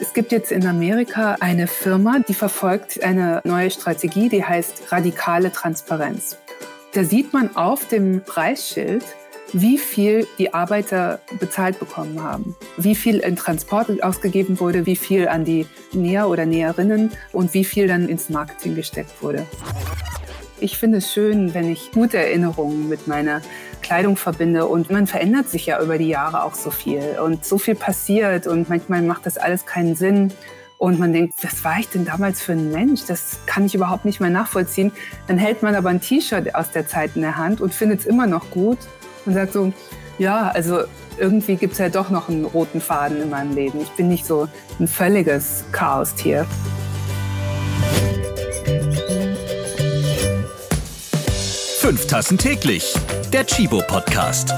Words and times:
Es 0.00 0.12
gibt 0.12 0.32
jetzt 0.32 0.50
in 0.50 0.66
Amerika 0.66 1.36
eine 1.38 1.68
Firma, 1.68 2.18
die 2.26 2.34
verfolgt 2.34 3.02
eine 3.02 3.40
neue 3.44 3.70
Strategie, 3.70 4.28
die 4.28 4.44
heißt 4.44 4.90
radikale 4.90 5.52
Transparenz. 5.52 6.36
Da 6.92 7.04
sieht 7.04 7.32
man 7.32 7.54
auf 7.56 7.86
dem 7.86 8.22
Preisschild, 8.24 9.04
wie 9.52 9.78
viel 9.78 10.26
die 10.38 10.52
Arbeiter 10.52 11.20
bezahlt 11.38 11.78
bekommen 11.78 12.22
haben, 12.22 12.56
wie 12.76 12.96
viel 12.96 13.18
in 13.18 13.36
Transport 13.36 14.02
ausgegeben 14.02 14.58
wurde, 14.58 14.84
wie 14.84 14.96
viel 14.96 15.28
an 15.28 15.44
die 15.44 15.66
Näher 15.92 16.28
oder 16.28 16.44
Näherinnen 16.44 17.12
und 17.32 17.54
wie 17.54 17.64
viel 17.64 17.86
dann 17.86 18.08
ins 18.08 18.28
Marketing 18.28 18.74
gesteckt 18.74 19.22
wurde. 19.22 19.46
Ich 20.58 20.76
finde 20.78 20.98
es 20.98 21.12
schön, 21.12 21.54
wenn 21.54 21.70
ich 21.70 21.92
gute 21.92 22.18
Erinnerungen 22.18 22.88
mit 22.88 23.06
meiner 23.06 23.42
Kleidung 23.84 24.16
verbinde 24.16 24.66
und 24.66 24.90
man 24.90 25.06
verändert 25.06 25.50
sich 25.50 25.66
ja 25.66 25.80
über 25.80 25.98
die 25.98 26.08
Jahre 26.08 26.42
auch 26.42 26.54
so 26.54 26.70
viel 26.70 27.18
und 27.22 27.44
so 27.44 27.58
viel 27.58 27.74
passiert 27.74 28.46
und 28.46 28.70
manchmal 28.70 29.02
macht 29.02 29.26
das 29.26 29.36
alles 29.36 29.66
keinen 29.66 29.94
Sinn. 29.94 30.32
Und 30.78 30.98
man 30.98 31.12
denkt, 31.12 31.34
was 31.42 31.62
war 31.64 31.78
ich 31.78 31.88
denn 31.88 32.04
damals 32.04 32.42
für 32.42 32.52
ein 32.52 32.72
Mensch? 32.72 33.02
Das 33.06 33.38
kann 33.46 33.66
ich 33.66 33.74
überhaupt 33.74 34.04
nicht 34.04 34.20
mehr 34.20 34.30
nachvollziehen. 34.30 34.90
Dann 35.28 35.38
hält 35.38 35.62
man 35.62 35.74
aber 35.74 35.90
ein 35.90 36.00
T-Shirt 36.00 36.54
aus 36.54 36.70
der 36.70 36.86
Zeit 36.86 37.12
in 37.14 37.22
der 37.22 37.36
Hand 37.36 37.60
und 37.60 37.72
findet 37.74 38.00
es 38.00 38.06
immer 38.06 38.26
noch 38.26 38.50
gut 38.50 38.78
und 39.26 39.34
sagt 39.34 39.52
so, 39.52 39.72
ja, 40.18 40.48
also 40.48 40.80
irgendwie 41.18 41.56
gibt 41.56 41.74
es 41.74 41.78
ja 41.78 41.90
doch 41.90 42.10
noch 42.10 42.28
einen 42.28 42.44
roten 42.44 42.80
Faden 42.80 43.20
in 43.22 43.30
meinem 43.30 43.54
Leben. 43.54 43.80
Ich 43.80 43.90
bin 43.90 44.08
nicht 44.08 44.24
so 44.24 44.48
ein 44.80 44.88
völliges 44.88 45.64
Chaos-Tier. 45.72 46.46
Fünf 51.84 52.06
Tassen 52.06 52.38
täglich. 52.38 52.94
Der 53.30 53.44
Chibo 53.44 53.82
Podcast. 53.86 54.54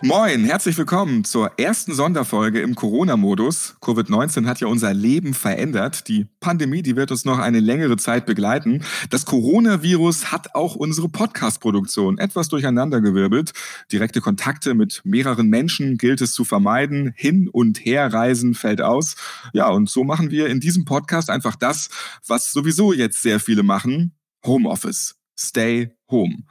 Moin, 0.00 0.44
herzlich 0.44 0.78
willkommen 0.78 1.24
zur 1.24 1.58
ersten 1.58 1.92
Sonderfolge 1.92 2.60
im 2.60 2.76
Corona-Modus. 2.76 3.74
Covid-19 3.80 4.46
hat 4.46 4.60
ja 4.60 4.68
unser 4.68 4.94
Leben 4.94 5.34
verändert. 5.34 6.06
Die 6.06 6.28
Pandemie, 6.38 6.82
die 6.82 6.94
wird 6.94 7.10
uns 7.10 7.24
noch 7.24 7.38
eine 7.40 7.58
längere 7.58 7.96
Zeit 7.96 8.24
begleiten. 8.24 8.84
Das 9.10 9.26
Coronavirus 9.26 10.30
hat 10.30 10.54
auch 10.54 10.76
unsere 10.76 11.08
Podcast-Produktion 11.08 12.16
etwas 12.18 12.48
durcheinandergewirbelt. 12.48 13.50
Direkte 13.90 14.20
Kontakte 14.20 14.74
mit 14.74 15.00
mehreren 15.04 15.48
Menschen 15.48 15.98
gilt 15.98 16.20
es 16.20 16.32
zu 16.32 16.44
vermeiden. 16.44 17.12
Hin- 17.16 17.48
und 17.48 17.84
Herreisen 17.84 18.54
fällt 18.54 18.80
aus. 18.80 19.16
Ja, 19.52 19.68
und 19.68 19.90
so 19.90 20.04
machen 20.04 20.30
wir 20.30 20.46
in 20.46 20.60
diesem 20.60 20.84
Podcast 20.84 21.28
einfach 21.28 21.56
das, 21.56 21.90
was 22.24 22.52
sowieso 22.52 22.92
jetzt 22.92 23.20
sehr 23.20 23.40
viele 23.40 23.64
machen. 23.64 24.12
Homeoffice. 24.46 25.17
Stay 25.38 25.90
home. 26.10 26.44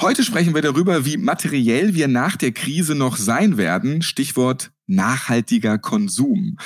Heute 0.00 0.22
sprechen 0.22 0.54
wir 0.54 0.62
darüber, 0.62 1.04
wie 1.04 1.16
materiell 1.16 1.94
wir 1.94 2.06
nach 2.06 2.36
der 2.36 2.52
Krise 2.52 2.94
noch 2.94 3.16
sein 3.16 3.56
werden. 3.56 4.00
Stichwort 4.02 4.70
nachhaltiger 4.86 5.78
Konsum. 5.78 6.56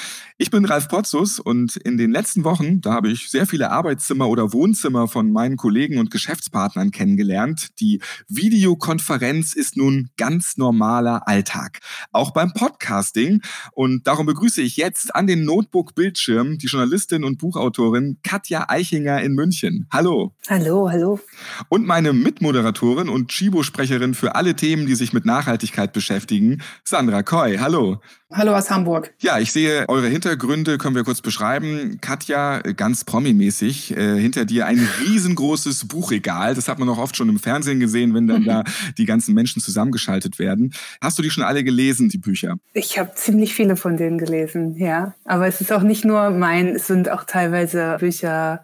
Ich 0.43 0.51
bin 0.51 0.65
Ralf 0.65 0.89
Potzus 0.89 1.39
und 1.39 1.77
in 1.77 1.97
den 1.97 2.11
letzten 2.11 2.43
Wochen, 2.43 2.81
da 2.81 2.95
habe 2.95 3.09
ich 3.09 3.31
sehr 3.31 3.47
viele 3.47 3.71
Arbeitszimmer 3.71 4.29
oder 4.29 4.53
Wohnzimmer 4.53 5.07
von 5.07 5.31
meinen 5.31 5.57
Kollegen 5.57 5.99
und 5.99 6.11
Geschäftspartnern 6.11 6.91
kennengelernt. 6.91 7.69
Die 7.79 8.01
Videokonferenz 8.27 9.53
ist 9.55 9.77
nun 9.77 10.11
ganz 10.17 10.57
normaler 10.57 11.29
Alltag. 11.29 11.79
Auch 12.11 12.33
beim 12.33 12.53
Podcasting. 12.55 13.41
Und 13.71 14.09
darum 14.09 14.27
begrüße 14.27 14.63
ich 14.63 14.77
jetzt 14.77 15.15
an 15.15 15.29
den 15.29 15.45
Notebook-Bildschirm 15.45 16.59
die 16.59 16.67
Journalistin 16.67 17.23
und 17.23 17.39
Buchautorin 17.39 18.19
Katja 18.25 18.69
Eichinger 18.69 19.23
in 19.23 19.35
München. 19.35 19.87
Hallo. 19.93 20.35
Hallo, 20.49 20.91
hallo. 20.91 21.21
Und 21.69 21.87
meine 21.87 22.13
Mitmoderatorin 22.13 23.09
und 23.09 23.31
Chibo-Sprecherin 23.31 24.15
für 24.15 24.35
alle 24.35 24.57
Themen, 24.57 24.89
die 24.89 24.97
sich 24.97 25.13
mit 25.13 25.25
Nachhaltigkeit 25.25 25.93
beschäftigen, 25.93 26.63
Sandra 26.83 27.23
Koy. 27.23 27.59
Hallo. 27.59 28.01
Hallo 28.35 28.57
aus 28.57 28.71
Hamburg. 28.71 29.13
Ja, 29.21 29.39
ich 29.39 29.53
sehe 29.53 29.87
eure 29.91 30.09
Hintergründe, 30.09 30.32
können 30.37 30.95
wir 30.95 31.05
kurz 31.05 31.21
beschreiben. 31.21 31.99
Katja, 32.01 32.61
ganz 32.61 33.05
promimäßig, 33.05 33.97
äh, 33.97 34.19
hinter 34.19 34.45
dir 34.45 34.67
ein 34.67 34.79
riesengroßes 35.01 35.89
Buchregal. 35.89 36.55
Das 36.55 36.69
hat 36.69 36.79
man 36.79 36.89
auch 36.89 36.99
oft 36.99 37.17
schon 37.17 37.29
im 37.29 37.39
Fernsehen 37.39 37.81
gesehen, 37.81 38.15
wenn 38.15 38.27
dann 38.27 38.45
da 38.45 38.65
die 38.99 39.05
ganzen 39.05 39.35
Menschen 39.35 39.61
zusammengeschaltet 39.61 40.39
werden. 40.39 40.73
Hast 41.01 41.19
du 41.19 41.23
die 41.23 41.31
schon 41.31 41.45
alle 41.45 41.65
gelesen, 41.65 42.09
die 42.09 42.19
Bücher? 42.19 42.57
Ich 42.73 42.99
habe 42.99 43.13
ziemlich 43.15 43.55
viele 43.55 43.77
von 43.77 43.97
denen 43.97 44.19
gelesen, 44.19 44.77
ja. 44.77 45.15
Aber 45.25 45.47
es 45.47 45.61
ist 45.61 45.73
auch 45.73 45.83
nicht 45.83 46.05
nur 46.05 46.31
mein, 46.31 46.77
es 46.77 46.87
sind 46.87 47.11
auch 47.11 47.25
teilweise 47.25 47.97
Bücher 47.99 48.63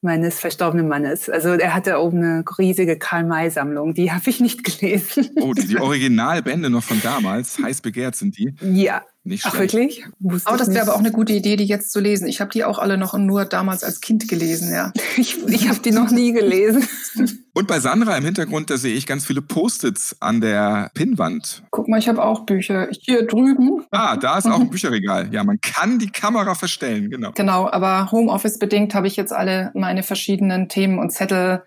meines 0.00 0.38
verstorbenen 0.38 0.88
Mannes. 0.88 1.28
Also 1.28 1.50
er 1.50 1.74
hatte 1.74 1.98
oben 1.98 2.18
eine 2.18 2.44
riesige 2.58 2.98
Karl-May-Sammlung, 2.98 3.94
die 3.94 4.12
habe 4.12 4.30
ich 4.30 4.40
nicht 4.40 4.64
gelesen. 4.64 5.30
Oh, 5.36 5.52
die, 5.54 5.66
die 5.66 5.78
Originalbände 5.78 6.70
noch 6.70 6.84
von 6.84 7.00
damals, 7.02 7.58
heiß 7.58 7.80
begehrt 7.80 8.16
sind 8.16 8.38
die. 8.38 8.54
Ja. 8.62 9.02
Nicht 9.28 9.44
Ach 9.46 9.58
wirklich? 9.58 10.06
Aber 10.44 10.56
das 10.56 10.68
wäre 10.70 10.82
aber 10.82 10.94
auch 10.94 11.00
eine 11.00 11.12
gute 11.12 11.34
Idee, 11.34 11.56
die 11.56 11.64
jetzt 11.64 11.92
zu 11.92 12.00
lesen. 12.00 12.26
Ich 12.26 12.40
habe 12.40 12.50
die 12.50 12.64
auch 12.64 12.78
alle 12.78 12.96
noch 12.96 13.12
nur 13.16 13.44
damals 13.44 13.84
als 13.84 14.00
Kind 14.00 14.26
gelesen, 14.26 14.72
ja. 14.72 14.92
Ich, 15.18 15.36
ich 15.46 15.68
habe 15.68 15.80
die 15.80 15.90
noch 15.90 16.10
nie 16.10 16.32
gelesen. 16.32 16.86
Und 17.54 17.66
bei 17.66 17.80
Sandra 17.80 18.16
im 18.16 18.24
Hintergrund, 18.24 18.70
da 18.70 18.76
sehe 18.76 18.94
ich 18.94 19.06
ganz 19.06 19.26
viele 19.26 19.42
Post-its 19.42 20.16
an 20.20 20.40
der 20.40 20.90
Pinnwand. 20.94 21.64
Guck 21.70 21.88
mal, 21.88 21.98
ich 21.98 22.08
habe 22.08 22.24
auch 22.24 22.46
Bücher. 22.46 22.88
Hier 22.92 23.26
drüben. 23.26 23.84
Ah, 23.90 24.16
da 24.16 24.38
ist 24.38 24.46
auch 24.46 24.60
ein 24.60 24.70
Bücherregal. 24.70 25.28
Ja, 25.32 25.44
man 25.44 25.60
kann 25.60 25.98
die 25.98 26.10
Kamera 26.10 26.54
verstellen, 26.54 27.10
genau. 27.10 27.32
Genau, 27.34 27.68
aber 27.70 28.10
Homeoffice 28.12 28.58
bedingt 28.58 28.94
habe 28.94 29.08
ich 29.08 29.16
jetzt 29.16 29.32
alle 29.32 29.72
meine 29.74 30.02
verschiedenen 30.02 30.68
Themen 30.68 30.98
und 30.98 31.10
Zettel 31.10 31.64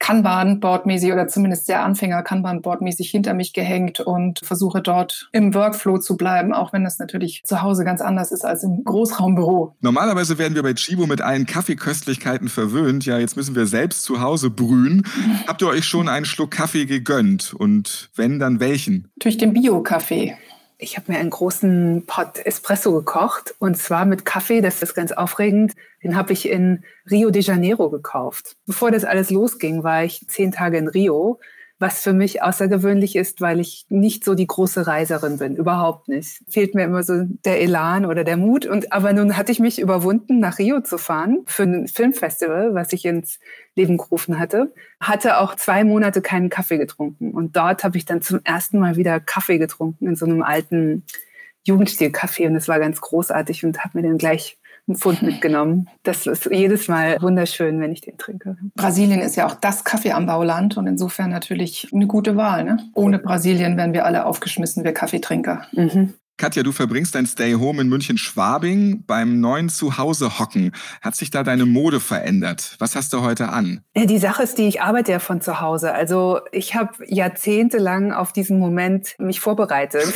Kanban-Board-mäßig 0.00 1.12
oder 1.12 1.28
zumindest 1.28 1.66
sehr 1.66 1.84
Anfänger 1.84 2.22
Kanban-Board-mäßig 2.22 3.10
hinter 3.10 3.34
mich 3.34 3.52
gehängt 3.52 4.00
und 4.00 4.40
versuche 4.42 4.80
dort 4.80 5.28
im 5.32 5.54
Workflow 5.54 5.98
zu 5.98 6.16
bleiben, 6.16 6.52
auch 6.52 6.72
wenn 6.72 6.82
das 6.82 6.98
natürlich 6.98 7.42
zu 7.44 7.62
Hause 7.62 7.84
ganz 7.84 8.00
anders 8.00 8.32
ist 8.32 8.44
als 8.44 8.64
im 8.64 8.82
Großraumbüro. 8.82 9.76
Normalerweise 9.80 10.38
werden 10.38 10.54
wir 10.54 10.62
bei 10.62 10.74
Chibo 10.74 11.06
mit 11.06 11.20
allen 11.20 11.46
Kaffeeköstlichkeiten 11.46 12.48
verwöhnt. 12.48 13.04
Ja, 13.06 13.18
jetzt 13.18 13.36
müssen 13.36 13.54
wir 13.54 13.66
selbst 13.66 14.02
zu 14.02 14.20
Hause 14.20 14.50
brühen. 14.50 15.06
Habt 15.46 15.62
ihr 15.62 15.68
euch 15.68 15.84
schon 15.84 16.08
einen 16.08 16.24
Schluck 16.24 16.50
Kaffee 16.50 16.86
gegönnt? 16.86 17.54
Und 17.54 18.10
wenn, 18.16 18.38
dann 18.38 18.58
welchen? 18.58 19.08
Natürlich 19.16 19.38
den 19.38 19.52
Bio-Kaffee. 19.52 20.34
Ich 20.82 20.96
habe 20.96 21.12
mir 21.12 21.18
einen 21.18 21.28
großen 21.28 22.06
Pot 22.06 22.44
Espresso 22.46 22.92
gekocht 22.92 23.54
und 23.58 23.76
zwar 23.76 24.06
mit 24.06 24.24
Kaffee, 24.24 24.62
das 24.62 24.82
ist 24.82 24.94
ganz 24.94 25.12
aufregend. 25.12 25.74
Den 26.02 26.16
habe 26.16 26.32
ich 26.32 26.48
in 26.48 26.84
Rio 27.10 27.30
de 27.30 27.42
Janeiro 27.42 27.90
gekauft. 27.90 28.56
Bevor 28.66 28.90
das 28.90 29.04
alles 29.04 29.28
losging, 29.30 29.82
war 29.82 30.04
ich 30.04 30.26
zehn 30.26 30.52
Tage 30.52 30.78
in 30.78 30.88
Rio, 30.88 31.38
was 31.80 32.02
für 32.02 32.12
mich 32.12 32.42
außergewöhnlich 32.42 33.16
ist, 33.16 33.40
weil 33.40 33.58
ich 33.58 33.86
nicht 33.88 34.22
so 34.22 34.34
die 34.34 34.46
große 34.46 34.86
Reiserin 34.86 35.38
bin, 35.38 35.56
überhaupt 35.56 36.08
nicht. 36.08 36.42
Fehlt 36.46 36.74
mir 36.74 36.84
immer 36.84 37.02
so 37.02 37.24
der 37.46 37.62
Elan 37.62 38.04
oder 38.04 38.22
der 38.22 38.36
Mut. 38.36 38.66
Und 38.66 38.92
aber 38.92 39.14
nun 39.14 39.38
hatte 39.38 39.50
ich 39.50 39.60
mich 39.60 39.80
überwunden, 39.80 40.40
nach 40.40 40.58
Rio 40.58 40.82
zu 40.82 40.98
fahren 40.98 41.38
für 41.46 41.62
ein 41.62 41.88
Filmfestival, 41.88 42.74
was 42.74 42.92
ich 42.92 43.06
ins 43.06 43.40
Leben 43.74 43.96
gerufen 43.96 44.38
hatte. 44.38 44.74
Hatte 45.00 45.38
auch 45.38 45.56
zwei 45.56 45.82
Monate 45.82 46.20
keinen 46.20 46.50
Kaffee 46.50 46.76
getrunken 46.76 47.32
und 47.32 47.56
dort 47.56 47.82
habe 47.82 47.96
ich 47.96 48.04
dann 48.04 48.20
zum 48.20 48.40
ersten 48.44 48.78
Mal 48.78 48.96
wieder 48.96 49.18
Kaffee 49.18 49.56
getrunken 49.56 50.06
in 50.06 50.16
so 50.16 50.26
einem 50.26 50.42
alten 50.42 51.04
Jugendstil-Café 51.66 52.46
und 52.46 52.56
es 52.56 52.68
war 52.68 52.78
ganz 52.78 53.00
großartig 53.00 53.64
und 53.64 53.82
habe 53.82 53.98
mir 53.98 54.02
den 54.06 54.18
gleich 54.18 54.58
einen 54.90 54.98
Pfund 54.98 55.22
mitgenommen. 55.22 55.88
Das 56.02 56.26
ist 56.26 56.46
jedes 56.50 56.88
Mal 56.88 57.20
wunderschön, 57.22 57.80
wenn 57.80 57.92
ich 57.92 58.00
den 58.00 58.18
trinke. 58.18 58.56
Brasilien 58.74 59.20
ist 59.20 59.36
ja 59.36 59.46
auch 59.46 59.54
das 59.54 59.84
Kaffeeanbauland 59.84 60.76
und 60.76 60.86
insofern 60.86 61.30
natürlich 61.30 61.88
eine 61.94 62.06
gute 62.06 62.36
Wahl. 62.36 62.64
Ne? 62.64 62.78
Ohne 62.94 63.18
Brasilien 63.18 63.76
wären 63.76 63.92
wir 63.92 64.04
alle 64.04 64.26
aufgeschmissen, 64.26 64.84
wir 64.84 64.92
Kaffeetrinker. 64.92 65.62
Mhm. 65.72 66.14
Katja, 66.40 66.62
du 66.62 66.72
verbringst 66.72 67.14
dein 67.14 67.26
Stay 67.26 67.52
Home 67.52 67.82
in 67.82 67.90
München-Schwabing 67.90 69.04
beim 69.06 69.40
neuen 69.40 69.68
Zuhause 69.68 70.38
hocken. 70.38 70.72
Hat 71.02 71.14
sich 71.14 71.30
da 71.30 71.42
deine 71.42 71.66
Mode 71.66 72.00
verändert? 72.00 72.76
Was 72.78 72.96
hast 72.96 73.12
du 73.12 73.20
heute 73.20 73.50
an? 73.50 73.84
Die 73.94 74.16
Sache 74.16 74.44
ist 74.44 74.56
die, 74.56 74.66
ich 74.66 74.80
arbeite 74.80 75.12
ja 75.12 75.18
von 75.18 75.42
zu 75.42 75.60
Hause. 75.60 75.92
Also 75.92 76.40
ich 76.50 76.74
habe 76.74 76.94
jahrzehntelang 77.06 78.14
auf 78.14 78.32
diesen 78.32 78.58
Moment 78.58 79.16
mich 79.18 79.38
vorbereitet. 79.38 80.10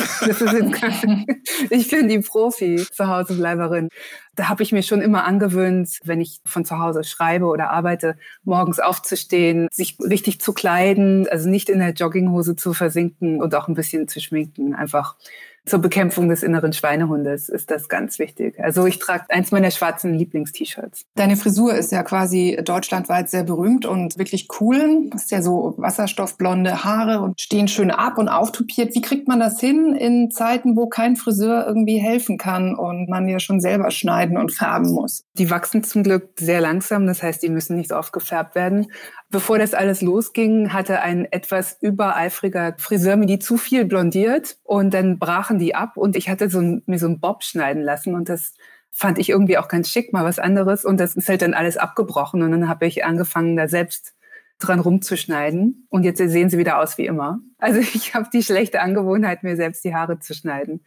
Kein, 0.71 1.27
ich 1.69 1.91
bin 1.91 2.09
die 2.09 2.21
Profi 2.21 2.77
Zuhausebleiberin. 2.91 3.89
Da 4.33 4.49
habe 4.49 4.63
ich 4.63 4.71
mir 4.71 4.81
schon 4.81 5.01
immer 5.01 5.25
angewöhnt, 5.25 5.99
wenn 6.05 6.21
ich 6.21 6.39
von 6.43 6.65
zu 6.65 6.79
Hause 6.79 7.03
schreibe 7.03 7.45
oder 7.45 7.69
arbeite, 7.69 8.17
morgens 8.43 8.79
aufzustehen, 8.79 9.67
sich 9.71 9.95
richtig 9.99 10.41
zu 10.41 10.53
kleiden, 10.53 11.27
also 11.29 11.47
nicht 11.47 11.69
in 11.69 11.77
der 11.77 11.91
Jogginghose 11.91 12.55
zu 12.55 12.73
versinken 12.73 13.43
und 13.43 13.53
auch 13.53 13.67
ein 13.67 13.75
bisschen 13.75 14.07
zu 14.07 14.19
schminken. 14.19 14.73
Einfach 14.73 15.17
zur 15.65 15.79
Bekämpfung 15.79 16.29
des 16.29 16.43
inneren 16.43 16.73
Schweinehundes 16.73 17.49
ist 17.49 17.71
das 17.71 17.89
ganz 17.89 18.19
wichtig. 18.19 18.59
Also 18.59 18.85
ich 18.85 18.99
trage 18.99 19.25
eins 19.29 19.51
meiner 19.51 19.71
schwarzen 19.71 20.13
Lieblings-T-Shirts. 20.13 21.05
Deine 21.15 21.37
Frisur 21.37 21.73
ist 21.73 21.91
ja 21.91 22.03
quasi 22.03 22.59
deutschlandweit 22.63 23.29
sehr 23.29 23.43
berühmt 23.43 23.85
und 23.85 24.17
wirklich 24.17 24.47
cool. 24.59 25.09
Hast 25.13 25.31
ja 25.31 25.41
so 25.41 25.73
wasserstoffblonde 25.77 26.83
Haare 26.83 27.21
und 27.21 27.41
stehen 27.41 27.67
schön 27.67 27.91
ab 27.91 28.17
und 28.17 28.29
auftupiert. 28.29 28.93
Wie 28.95 29.01
kriegt 29.01 29.27
man 29.27 29.39
das 29.39 29.59
hin 29.59 29.95
in 29.95 30.29
Zeiten, 30.31 30.75
wo 30.75 30.87
kein 30.87 31.15
Friseur 31.15 31.65
irgendwie 31.67 31.97
helfen 31.97 32.37
kann 32.37 32.75
und 32.75 33.09
man 33.09 33.27
ja 33.27 33.39
schon 33.39 33.59
selber 33.59 33.91
schneiden 33.91 34.37
und 34.37 34.51
färben 34.51 34.91
muss? 34.91 35.23
Die 35.33 35.49
wachsen 35.49 35.83
zum 35.83 36.03
Glück 36.03 36.29
sehr 36.37 36.61
langsam, 36.61 37.07
das 37.07 37.23
heißt, 37.23 37.41
die 37.41 37.49
müssen 37.49 37.75
nicht 37.75 37.89
so 37.89 37.95
oft 37.95 38.13
gefärbt 38.13 38.55
werden. 38.55 38.87
Bevor 39.31 39.57
das 39.57 39.73
alles 39.73 40.01
losging, 40.01 40.71
hatte 40.71 41.01
ein 41.01 41.27
etwas 41.31 41.77
übereifriger 41.81 42.75
Friseur 42.77 43.17
mir 43.17 43.25
die 43.25 43.39
zu 43.39 43.57
viel 43.57 43.83
blondiert 43.83 44.57
und 44.63 44.93
dann 44.93 45.17
brachen 45.17 45.54
die 45.59 45.75
ab 45.75 45.97
und 45.97 46.15
ich 46.15 46.29
hatte 46.29 46.49
so 46.49 46.59
ein, 46.59 46.83
mir 46.85 46.99
so 46.99 47.07
einen 47.07 47.19
Bob 47.19 47.43
schneiden 47.43 47.81
lassen 47.81 48.15
und 48.15 48.29
das 48.29 48.53
fand 48.91 49.19
ich 49.19 49.29
irgendwie 49.29 49.57
auch 49.57 49.67
ganz 49.67 49.89
schick, 49.89 50.13
mal 50.13 50.23
was 50.23 50.39
anderes 50.39 50.85
und 50.85 50.99
das 50.99 51.15
ist 51.15 51.27
halt 51.27 51.41
dann 51.41 51.53
alles 51.53 51.77
abgebrochen 51.77 52.41
und 52.43 52.51
dann 52.51 52.69
habe 52.69 52.85
ich 52.87 53.03
angefangen, 53.03 53.57
da 53.57 53.67
selbst 53.67 54.13
dran 54.59 54.79
rumzuschneiden 54.79 55.87
und 55.89 56.03
jetzt 56.03 56.17
sehen 56.17 56.49
sie 56.49 56.57
wieder 56.57 56.79
aus 56.79 56.97
wie 56.97 57.05
immer. 57.05 57.39
Also 57.57 57.79
ich 57.93 58.13
habe 58.13 58.29
die 58.31 58.43
schlechte 58.43 58.81
Angewohnheit, 58.81 59.43
mir 59.43 59.55
selbst 59.55 59.83
die 59.83 59.93
Haare 59.93 60.19
zu 60.19 60.33
schneiden. 60.33 60.81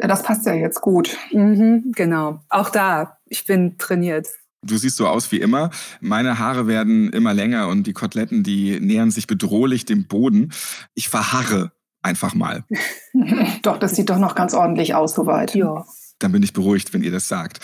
Ja, 0.00 0.08
das 0.08 0.22
passt 0.22 0.46
ja 0.46 0.54
jetzt 0.54 0.80
gut. 0.80 1.18
Mhm, 1.32 1.92
genau. 1.94 2.40
Auch 2.48 2.70
da, 2.70 3.18
ich 3.26 3.44
bin 3.44 3.76
trainiert. 3.76 4.28
Du 4.62 4.76
siehst 4.76 4.96
so 4.96 5.06
aus 5.06 5.32
wie 5.32 5.40
immer. 5.40 5.70
Meine 6.00 6.38
Haare 6.38 6.66
werden 6.66 7.12
immer 7.12 7.34
länger 7.34 7.68
und 7.68 7.86
die 7.86 7.92
Koteletten, 7.92 8.42
die 8.42 8.78
nähern 8.80 9.10
sich 9.10 9.26
bedrohlich 9.26 9.84
dem 9.84 10.06
Boden. 10.06 10.52
Ich 10.94 11.08
verharre 11.08 11.72
einfach 12.02 12.34
mal. 12.34 12.64
doch, 13.62 13.78
das 13.78 13.96
sieht 13.96 14.10
doch 14.10 14.18
noch 14.18 14.34
ganz 14.34 14.54
ordentlich 14.54 14.94
aus 14.94 15.14
soweit. 15.14 15.54
Ja. 15.54 15.84
Dann 16.18 16.32
bin 16.32 16.42
ich 16.42 16.52
beruhigt, 16.52 16.92
wenn 16.92 17.02
ihr 17.02 17.12
das 17.12 17.28
sagt. 17.28 17.60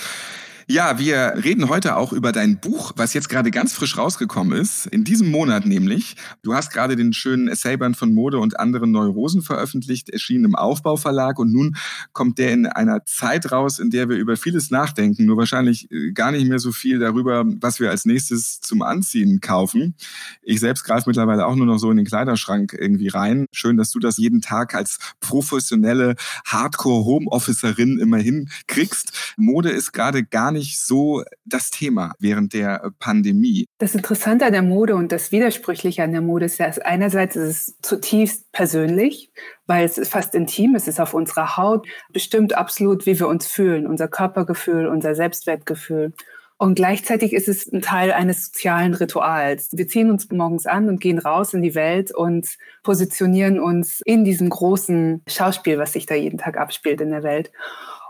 Ja, 0.69 0.99
wir 0.99 1.35
reden 1.45 1.69
heute 1.69 1.97
auch 1.97 2.13
über 2.13 2.33
dein 2.33 2.59
Buch, 2.59 2.91
was 2.97 3.15
jetzt 3.15 3.29
gerade 3.29 3.53
ganz 3.53 3.73
frisch 3.73 3.97
rausgekommen 3.97 4.59
ist. 4.59 4.87
In 4.87 5.05
diesem 5.05 5.31
Monat 5.31 5.65
nämlich. 5.65 6.17
Du 6.43 6.55
hast 6.55 6.73
gerade 6.73 6.97
den 6.97 7.13
schönen 7.13 7.47
Essayband 7.47 7.97
von 7.97 8.13
Mode 8.13 8.41
und 8.41 8.59
anderen 8.59 8.91
Neurosen 8.91 9.43
veröffentlicht, 9.43 10.11
erschienen 10.11 10.45
im 10.45 10.55
Aufbauverlag. 10.57 11.39
Und 11.39 11.53
nun 11.53 11.77
kommt 12.13 12.39
der 12.39 12.51
in 12.51 12.67
einer 12.67 13.05
Zeit 13.05 13.53
raus, 13.53 13.79
in 13.79 13.91
der 13.91 14.09
wir 14.09 14.17
über 14.17 14.37
vieles 14.37 14.73
nachdenken, 14.73 15.25
nur 15.27 15.37
wahrscheinlich 15.37 15.89
äh, 15.93 16.11
gar 16.11 16.33
nicht 16.33 16.49
mehr 16.49 16.59
so 16.59 16.73
viel 16.73 16.99
darüber, 16.99 17.45
was 17.61 17.79
wir 17.79 17.91
als 17.91 18.05
nächstes 18.05 18.61
zum 18.61 18.83
Anziehen 18.83 19.41
kaufen. 19.41 19.95
Ich 20.43 20.59
selbst 20.59 20.83
greife 20.83 21.09
mittlerweile 21.09 21.47
auch 21.47 21.55
nur 21.55 21.67
noch 21.67 21.79
so 21.79 21.93
in 21.93 21.97
den 21.97 22.07
Kleiderschrank 22.07 22.77
irgendwie 22.77 23.07
rein. 23.07 23.47
Schön, 23.53 23.77
dass 23.77 23.93
du 23.93 24.01
das 24.01 24.17
jeden 24.17 24.41
Tag 24.41 24.75
als 24.75 24.99
professionelle 25.21 26.17
Hardcore-Homeofficerin 26.45 28.01
immerhin 28.01 28.49
kriegst. 28.67 29.13
Mode 29.37 29.71
ist 29.71 29.93
gerade 29.93 30.25
gar 30.25 30.51
nicht 30.51 30.56
nicht 30.57 30.81
so 30.81 31.23
das 31.45 31.71
Thema 31.71 32.15
während 32.19 32.55
der 32.55 32.83
äh, 32.83 32.91
Pandemie. 32.99 33.67
Das 33.79 33.95
Interessante 33.95 34.47
an 34.47 34.53
der 34.53 34.63
Mode 34.63 34.97
und 34.97 35.13
das 35.13 35.33
Widersprüchliche 35.33 36.03
an 36.03 36.13
der 36.13 36.21
Mode 36.21 36.47
ist 36.47 36.59
ja, 36.59 36.67
einerseits 36.85 37.37
ist 37.37 37.49
es 37.49 37.77
zutiefst 37.83 38.51
persönlich, 38.53 39.31
weil 39.67 39.85
es 39.85 39.99
ist 39.99 40.13
fast 40.13 40.35
intim, 40.35 40.75
es 40.75 40.89
ist 40.89 41.01
auf 41.01 41.15
unserer 41.15 41.57
Haut, 41.57 41.87
bestimmt 42.13 42.57
absolut, 42.57 43.07
wie 43.07 43.19
wir 43.19 43.29
uns 43.29 43.47
fühlen, 43.47 43.87
unser 43.87 44.09
Körpergefühl, 44.09 44.87
unser 44.87 45.15
Selbstwertgefühl. 45.15 46.13
Und 46.59 46.75
gleichzeitig 46.75 47.35
ist 47.35 47.49
es 47.49 47.71
ein 47.71 47.83
Teil 47.83 48.13
eines 48.13 48.47
sozialen 48.47 48.95
Rituals. 48.95 49.69
Wir 49.73 49.89
ziehen 49.89 50.11
uns 50.11 50.31
morgens 50.31 50.65
an 50.65 50.89
und 50.89 51.03
gehen 51.03 51.19
raus 51.19 51.53
in 51.53 51.61
die 51.61 51.75
Welt 51.75 52.15
und 52.15 52.49
positionieren 52.83 53.61
uns 53.61 54.01
in 54.07 54.25
diesem 54.25 54.49
großen 54.49 55.23
Schauspiel, 55.29 55.79
was 55.79 55.93
sich 55.93 56.07
da 56.07 56.15
jeden 56.15 56.39
Tag 56.39 56.57
abspielt 56.57 57.03
in 57.03 57.11
der 57.11 57.23
Welt. 57.23 57.53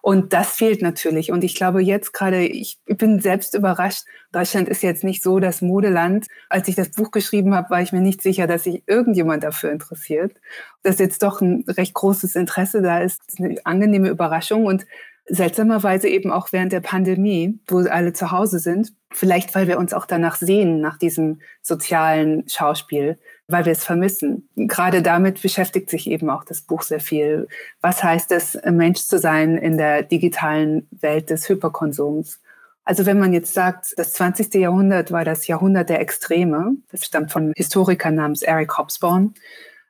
Und 0.07 0.33
das 0.33 0.53
fehlt 0.53 0.83
natürlich. 0.83 1.33
Und 1.33 1.43
ich 1.43 1.57
glaube 1.57 1.83
jetzt 1.83 2.13
gerade, 2.13 2.47
ich 2.47 2.79
bin 2.87 3.19
selbst 3.19 3.57
überrascht. 3.57 4.05
Deutschland 4.31 4.69
ist 4.69 4.85
jetzt 4.85 5.03
nicht 5.03 5.21
so 5.21 5.41
das 5.41 5.63
Modeland. 5.63 6.29
Als 6.49 6.69
ich 6.69 6.77
das 6.77 6.93
Buch 6.93 7.11
geschrieben 7.11 7.57
habe, 7.57 7.71
war 7.71 7.83
ich 7.83 7.91
mir 7.91 8.01
nicht 8.01 8.23
sicher, 8.23 8.47
dass 8.47 8.63
sich 8.63 8.85
irgendjemand 8.87 9.43
dafür 9.43 9.73
interessiert. 9.73 10.37
Dass 10.85 11.01
jetzt 11.01 11.25
doch 11.25 11.41
ein 11.41 11.65
recht 11.67 11.93
großes 11.93 12.37
Interesse 12.37 12.83
da 12.83 13.01
ist, 13.01 13.21
ist 13.27 13.41
eine 13.41 13.57
angenehme 13.65 14.09
Überraschung. 14.09 14.67
Und 14.67 14.87
seltsamerweise 15.29 16.07
eben 16.07 16.31
auch 16.31 16.53
während 16.53 16.71
der 16.71 16.83
Pandemie, 16.83 17.59
wo 17.67 17.79
alle 17.79 18.13
zu 18.13 18.31
Hause 18.31 18.61
sind. 18.61 18.93
Vielleicht, 19.11 19.57
weil 19.57 19.67
wir 19.67 19.77
uns 19.77 19.93
auch 19.93 20.07
danach 20.07 20.37
sehen, 20.37 20.81
nach 20.81 20.99
diesem 20.99 21.41
sozialen 21.63 22.49
Schauspiel 22.49 23.19
weil 23.49 23.65
wir 23.65 23.73
es 23.73 23.85
vermissen. 23.85 24.49
Gerade 24.57 25.03
damit 25.03 25.41
beschäftigt 25.41 25.91
sich 25.91 26.11
eben 26.11 26.31
auch 26.31 26.45
das 26.45 26.63
Buch 26.63 26.83
sehr 26.83 27.01
viel. 27.01 27.49
Was 27.81 28.03
heißt 28.03 28.33
es, 28.33 28.59
Mensch 28.65 29.01
zu 29.01 29.19
sein 29.19 29.57
in 29.57 29.79
der 29.79 30.03
digitalen 30.03 30.89
Welt 30.91 31.31
des 31.31 31.49
Hyperkonsums? 31.49 32.41
Also 32.85 33.07
wenn 33.07 33.19
man 33.19 33.33
jetzt 33.33 33.55
sagt, 33.55 33.95
das 33.97 34.13
20. 34.13 34.55
Jahrhundert 34.55 35.11
war 35.11 35.25
das 35.25 35.47
Jahrhundert 35.47 35.89
der 35.89 36.01
Extreme, 36.01 36.77
das 36.91 37.05
stammt 37.05 37.33
von 37.33 37.53
Historikern 37.57 38.15
namens 38.15 38.43
Eric 38.43 38.79
Hobsbawm, 38.79 39.35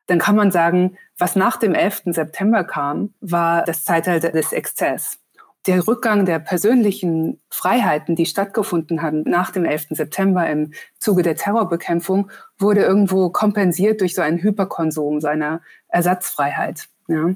dann 0.07 0.19
kann 0.19 0.37
man 0.37 0.51
sagen, 0.51 0.97
was 1.19 1.37
nach 1.37 1.57
dem 1.59 1.75
11. 1.75 2.03
September 2.07 2.65
kam, 2.65 3.13
war 3.21 3.65
das 3.65 3.85
Zeitalter 3.85 4.31
des 4.31 4.53
Exzess 4.53 5.19
der 5.67 5.87
Rückgang 5.87 6.27
der 6.27 6.39
persönlichen 6.39 7.41
Freiheiten, 7.51 8.15
die 8.15 8.27
stattgefunden 8.27 9.03
haben 9.03 9.23
nach 9.23 9.51
dem 9.51 9.65
11. 9.65 9.89
September 9.91 10.49
im 10.49 10.73
Zuge 10.99 11.23
der 11.23 11.37
Terrorbekämpfung, 11.37 12.31
wurde 12.59 12.83
irgendwo 12.83 13.31
kompensiert 13.31 14.01
durch 14.01 14.15
so 14.15 14.23
einen 14.23 14.43
Hyperkonsum 14.43 15.21
seiner 15.21 15.61
Ersatzfreiheit. 15.89 16.89
Ja. 17.09 17.31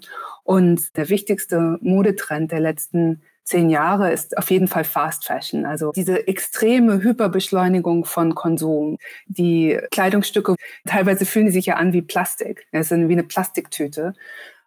Und 0.45 0.97
der 0.97 1.09
wichtigste 1.09 1.79
Modetrend 1.81 2.53
der 2.53 2.61
letzten 2.61 3.23
zehn 3.45 3.69
Jahre 3.69 4.13
ist 4.13 4.39
auf 4.39 4.51
jeden 4.51 4.69
Fall 4.69 4.85
Fast 4.85 5.27
Fashion. 5.27 5.67
Also 5.67 5.91
diese 5.93 6.29
extreme 6.29 7.03
Hyperbeschleunigung 7.03 8.05
von 8.05 8.35
Konsum. 8.35 8.97
Die 9.27 9.79
Kleidungsstücke, 9.91 10.55
teilweise 10.87 11.27
fühlen 11.27 11.47
die 11.47 11.53
sich 11.53 11.67
ja 11.67 11.75
an 11.75 11.93
wie 11.93 12.03
Plastik. 12.03 12.67
Es 12.71 12.89
sind 12.89 13.09
wie 13.09 13.13
eine 13.13 13.25
Plastiktüte 13.25 14.15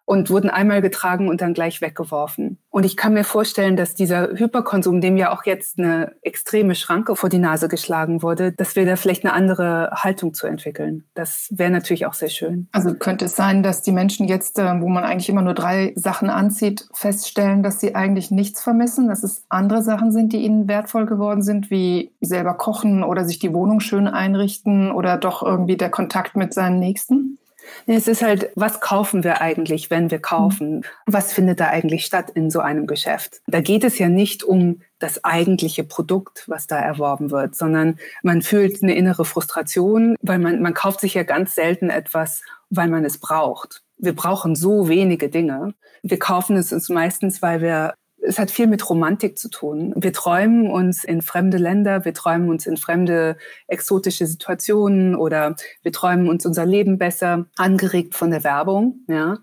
und 0.04 0.30
wurden 0.30 0.50
einmal 0.50 0.82
getragen 0.82 1.28
und 1.28 1.40
dann 1.40 1.54
gleich 1.54 1.80
weggeworfen. 1.80 2.58
Und 2.70 2.84
ich 2.84 2.96
kann 2.96 3.14
mir 3.14 3.24
vorstellen, 3.24 3.76
dass 3.76 3.94
dieser 3.94 4.30
Hyperkonsum, 4.30 5.00
dem 5.00 5.16
ja 5.16 5.32
auch 5.32 5.44
jetzt 5.44 5.78
eine 5.78 6.12
extreme 6.22 6.74
Schranke 6.74 7.16
vor 7.16 7.28
die 7.28 7.38
Nase 7.38 7.68
geschlagen 7.68 8.22
wurde, 8.22 8.52
dass 8.52 8.76
wir 8.76 8.84
da 8.84 8.96
vielleicht 8.96 9.24
eine 9.24 9.32
andere 9.32 9.90
Haltung 9.92 10.34
zu 10.34 10.46
entwickeln. 10.46 11.04
Das 11.14 11.48
wäre 11.50 11.70
natürlich 11.70 12.06
auch 12.06 12.14
sehr 12.14 12.28
schön. 12.28 12.68
Also 12.72 12.94
könnte 12.94 13.26
es 13.26 13.36
sein, 13.36 13.62
dass 13.62 13.82
die 13.82 13.92
Menschen 13.92 14.26
jetzt, 14.26 14.58
äh, 14.58 14.80
wo 14.80 14.88
man 14.88 15.04
eigentlich 15.04 15.28
immer 15.28 15.42
nur 15.42 15.54
drei 15.54 15.92
Sachen 15.96 16.30
anzieht, 16.30 16.88
feststellen, 16.92 17.62
dass 17.62 17.80
sie 17.80 17.94
eigentlich 17.94 18.30
nichts 18.30 18.60
vermissen, 18.60 19.08
dass 19.08 19.22
es 19.22 19.44
andere 19.48 19.82
Sachen 19.82 20.12
sind, 20.12 20.32
die 20.32 20.44
ihnen 20.44 20.68
wertvoll 20.68 21.06
geworden 21.06 21.42
sind, 21.42 21.70
wie 21.70 22.12
selber 22.20 22.54
kochen 22.54 23.04
oder 23.04 23.24
sich 23.24 23.38
die 23.38 23.54
Wohnung 23.54 23.80
schön 23.80 24.08
einrichten 24.08 24.90
oder 24.90 25.16
doch 25.16 25.42
irgendwie 25.42 25.76
der 25.76 25.90
Kontakt 25.90 26.36
mit 26.36 26.52
seinen 26.52 26.78
Nächsten? 26.78 27.38
Es 27.86 28.08
ist 28.08 28.22
halt, 28.22 28.50
was 28.54 28.80
kaufen 28.80 29.24
wir 29.24 29.40
eigentlich, 29.40 29.90
wenn 29.90 30.10
wir 30.10 30.18
kaufen? 30.18 30.84
Was 31.06 31.32
findet 31.32 31.60
da 31.60 31.68
eigentlich 31.68 32.04
statt 32.04 32.30
in 32.34 32.50
so 32.50 32.60
einem 32.60 32.86
Geschäft? 32.86 33.40
Da 33.46 33.60
geht 33.60 33.84
es 33.84 33.98
ja 33.98 34.08
nicht 34.08 34.42
um 34.42 34.80
das 34.98 35.24
eigentliche 35.24 35.84
Produkt, 35.84 36.44
was 36.46 36.66
da 36.66 36.78
erworben 36.78 37.30
wird, 37.30 37.54
sondern 37.54 37.98
man 38.22 38.42
fühlt 38.42 38.82
eine 38.82 38.94
innere 38.94 39.24
Frustration, 39.24 40.16
weil 40.22 40.38
man, 40.38 40.62
man 40.62 40.74
kauft 40.74 41.00
sich 41.00 41.14
ja 41.14 41.22
ganz 41.22 41.54
selten 41.54 41.90
etwas, 41.90 42.42
weil 42.70 42.88
man 42.88 43.04
es 43.04 43.18
braucht. 43.18 43.82
Wir 43.98 44.14
brauchen 44.14 44.56
so 44.56 44.88
wenige 44.88 45.28
Dinge. 45.28 45.74
Wir 46.02 46.18
kaufen 46.18 46.56
es 46.56 46.72
uns 46.72 46.88
meistens, 46.88 47.42
weil 47.42 47.60
wir 47.60 47.94
es 48.26 48.38
hat 48.38 48.50
viel 48.50 48.66
mit 48.66 48.88
Romantik 48.88 49.38
zu 49.38 49.48
tun. 49.48 49.92
Wir 49.96 50.12
träumen 50.12 50.70
uns 50.70 51.04
in 51.04 51.22
fremde 51.22 51.58
Länder, 51.58 52.04
wir 52.04 52.14
träumen 52.14 52.48
uns 52.48 52.66
in 52.66 52.76
fremde 52.76 53.36
exotische 53.66 54.26
Situationen 54.26 55.14
oder 55.14 55.56
wir 55.82 55.92
träumen 55.92 56.28
uns 56.28 56.46
unser 56.46 56.66
Leben 56.66 56.98
besser, 56.98 57.46
angeregt 57.56 58.14
von 58.14 58.30
der 58.30 58.44
Werbung, 58.44 59.00
ja. 59.08 59.38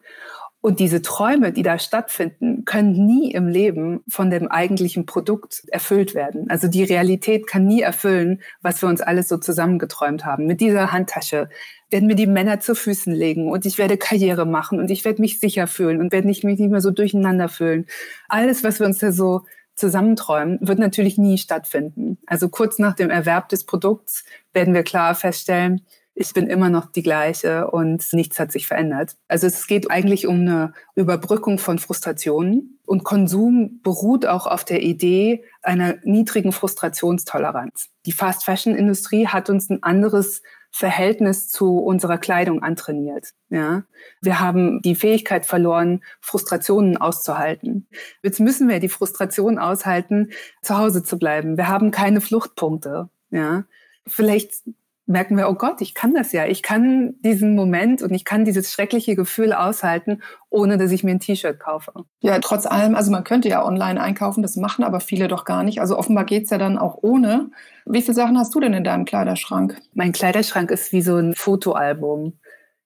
Und 0.61 0.79
diese 0.79 1.01
Träume, 1.01 1.51
die 1.51 1.63
da 1.63 1.79
stattfinden, 1.79 2.65
können 2.65 2.91
nie 2.91 3.31
im 3.31 3.47
Leben 3.47 4.01
von 4.07 4.29
dem 4.29 4.47
eigentlichen 4.47 5.07
Produkt 5.07 5.63
erfüllt 5.69 6.13
werden. 6.13 6.49
Also 6.49 6.67
die 6.67 6.83
Realität 6.83 7.47
kann 7.47 7.65
nie 7.65 7.81
erfüllen, 7.81 8.41
was 8.61 8.79
wir 8.83 8.87
uns 8.87 9.01
alles 9.01 9.27
so 9.27 9.37
zusammengeträumt 9.37 10.23
haben. 10.23 10.45
Mit 10.45 10.61
dieser 10.61 10.91
Handtasche 10.91 11.49
werden 11.89 12.07
mir 12.07 12.15
die 12.15 12.27
Männer 12.27 12.59
zu 12.59 12.75
Füßen 12.75 13.11
legen 13.11 13.49
und 13.49 13.65
ich 13.65 13.79
werde 13.79 13.97
Karriere 13.97 14.45
machen 14.45 14.79
und 14.79 14.91
ich 14.91 15.03
werde 15.03 15.21
mich 15.21 15.39
sicher 15.39 15.65
fühlen 15.65 15.99
und 15.99 16.11
werde 16.11 16.27
mich 16.27 16.43
nicht 16.43 16.59
mehr 16.59 16.81
so 16.81 16.91
durcheinander 16.91 17.49
fühlen. 17.49 17.87
Alles, 18.29 18.63
was 18.63 18.79
wir 18.79 18.85
uns 18.85 18.99
da 18.99 19.11
so 19.11 19.41
zusammenträumen, 19.73 20.59
wird 20.61 20.77
natürlich 20.77 21.17
nie 21.17 21.39
stattfinden. 21.39 22.19
Also 22.27 22.49
kurz 22.49 22.77
nach 22.77 22.93
dem 22.93 23.09
Erwerb 23.09 23.49
des 23.49 23.65
Produkts 23.65 24.25
werden 24.53 24.75
wir 24.75 24.83
klar 24.83 25.15
feststellen, 25.15 25.81
ich 26.13 26.33
bin 26.33 26.47
immer 26.47 26.69
noch 26.69 26.91
die 26.91 27.03
gleiche 27.03 27.71
und 27.71 28.05
nichts 28.13 28.39
hat 28.39 28.51
sich 28.51 28.67
verändert. 28.67 29.15
Also 29.27 29.47
es 29.47 29.65
geht 29.67 29.89
eigentlich 29.89 30.27
um 30.27 30.41
eine 30.41 30.73
Überbrückung 30.95 31.57
von 31.57 31.79
Frustrationen 31.79 32.79
und 32.85 33.03
Konsum 33.03 33.79
beruht 33.81 34.25
auch 34.25 34.45
auf 34.47 34.65
der 34.65 34.81
Idee 34.83 35.45
einer 35.61 35.95
niedrigen 36.03 36.51
Frustrationstoleranz. 36.51 37.89
Die 38.05 38.11
Fast 38.11 38.43
Fashion 38.43 38.75
Industrie 38.75 39.27
hat 39.27 39.49
uns 39.49 39.69
ein 39.69 39.83
anderes 39.83 40.41
Verhältnis 40.71 41.49
zu 41.49 41.79
unserer 41.79 42.17
Kleidung 42.17 42.63
antrainiert. 42.63 43.33
Ja, 43.49 43.83
wir 44.21 44.39
haben 44.39 44.81
die 44.81 44.95
Fähigkeit 44.95 45.45
verloren, 45.45 46.01
Frustrationen 46.21 46.97
auszuhalten. 46.97 47.87
Jetzt 48.23 48.39
müssen 48.39 48.69
wir 48.69 48.79
die 48.79 48.89
Frustration 48.89 49.59
aushalten, 49.59 50.31
zu 50.61 50.77
Hause 50.77 51.03
zu 51.03 51.19
bleiben. 51.19 51.57
Wir 51.57 51.67
haben 51.67 51.91
keine 51.91 52.21
Fluchtpunkte. 52.21 53.09
Ja, 53.31 53.65
vielleicht 54.07 54.53
merken 55.11 55.37
wir, 55.37 55.49
oh 55.49 55.53
Gott, 55.53 55.81
ich 55.81 55.93
kann 55.93 56.13
das 56.13 56.31
ja. 56.31 56.45
Ich 56.45 56.63
kann 56.63 57.15
diesen 57.21 57.55
Moment 57.55 58.01
und 58.01 58.11
ich 58.11 58.25
kann 58.25 58.45
dieses 58.45 58.71
schreckliche 58.71 59.15
Gefühl 59.15 59.53
aushalten, 59.53 60.21
ohne 60.49 60.77
dass 60.77 60.91
ich 60.91 61.03
mir 61.03 61.11
ein 61.11 61.19
T-Shirt 61.19 61.59
kaufe. 61.59 61.91
Ja, 62.21 62.39
trotz 62.39 62.65
allem, 62.65 62.95
also 62.95 63.11
man 63.11 63.23
könnte 63.23 63.49
ja 63.49 63.63
online 63.65 64.01
einkaufen, 64.01 64.41
das 64.41 64.55
machen 64.55 64.83
aber 64.83 64.99
viele 64.99 65.27
doch 65.27 65.45
gar 65.45 65.63
nicht. 65.63 65.81
Also 65.81 65.97
offenbar 65.97 66.25
geht's 66.25 66.49
ja 66.49 66.57
dann 66.57 66.77
auch 66.77 66.97
ohne. 67.01 67.51
Wie 67.85 68.01
viele 68.01 68.15
Sachen 68.15 68.37
hast 68.37 68.55
du 68.55 68.59
denn 68.59 68.73
in 68.73 68.83
deinem 68.83 69.05
Kleiderschrank? 69.05 69.77
Mein 69.93 70.11
Kleiderschrank 70.11 70.71
ist 70.71 70.91
wie 70.91 71.01
so 71.01 71.17
ein 71.17 71.33
Fotoalbum. 71.33 72.39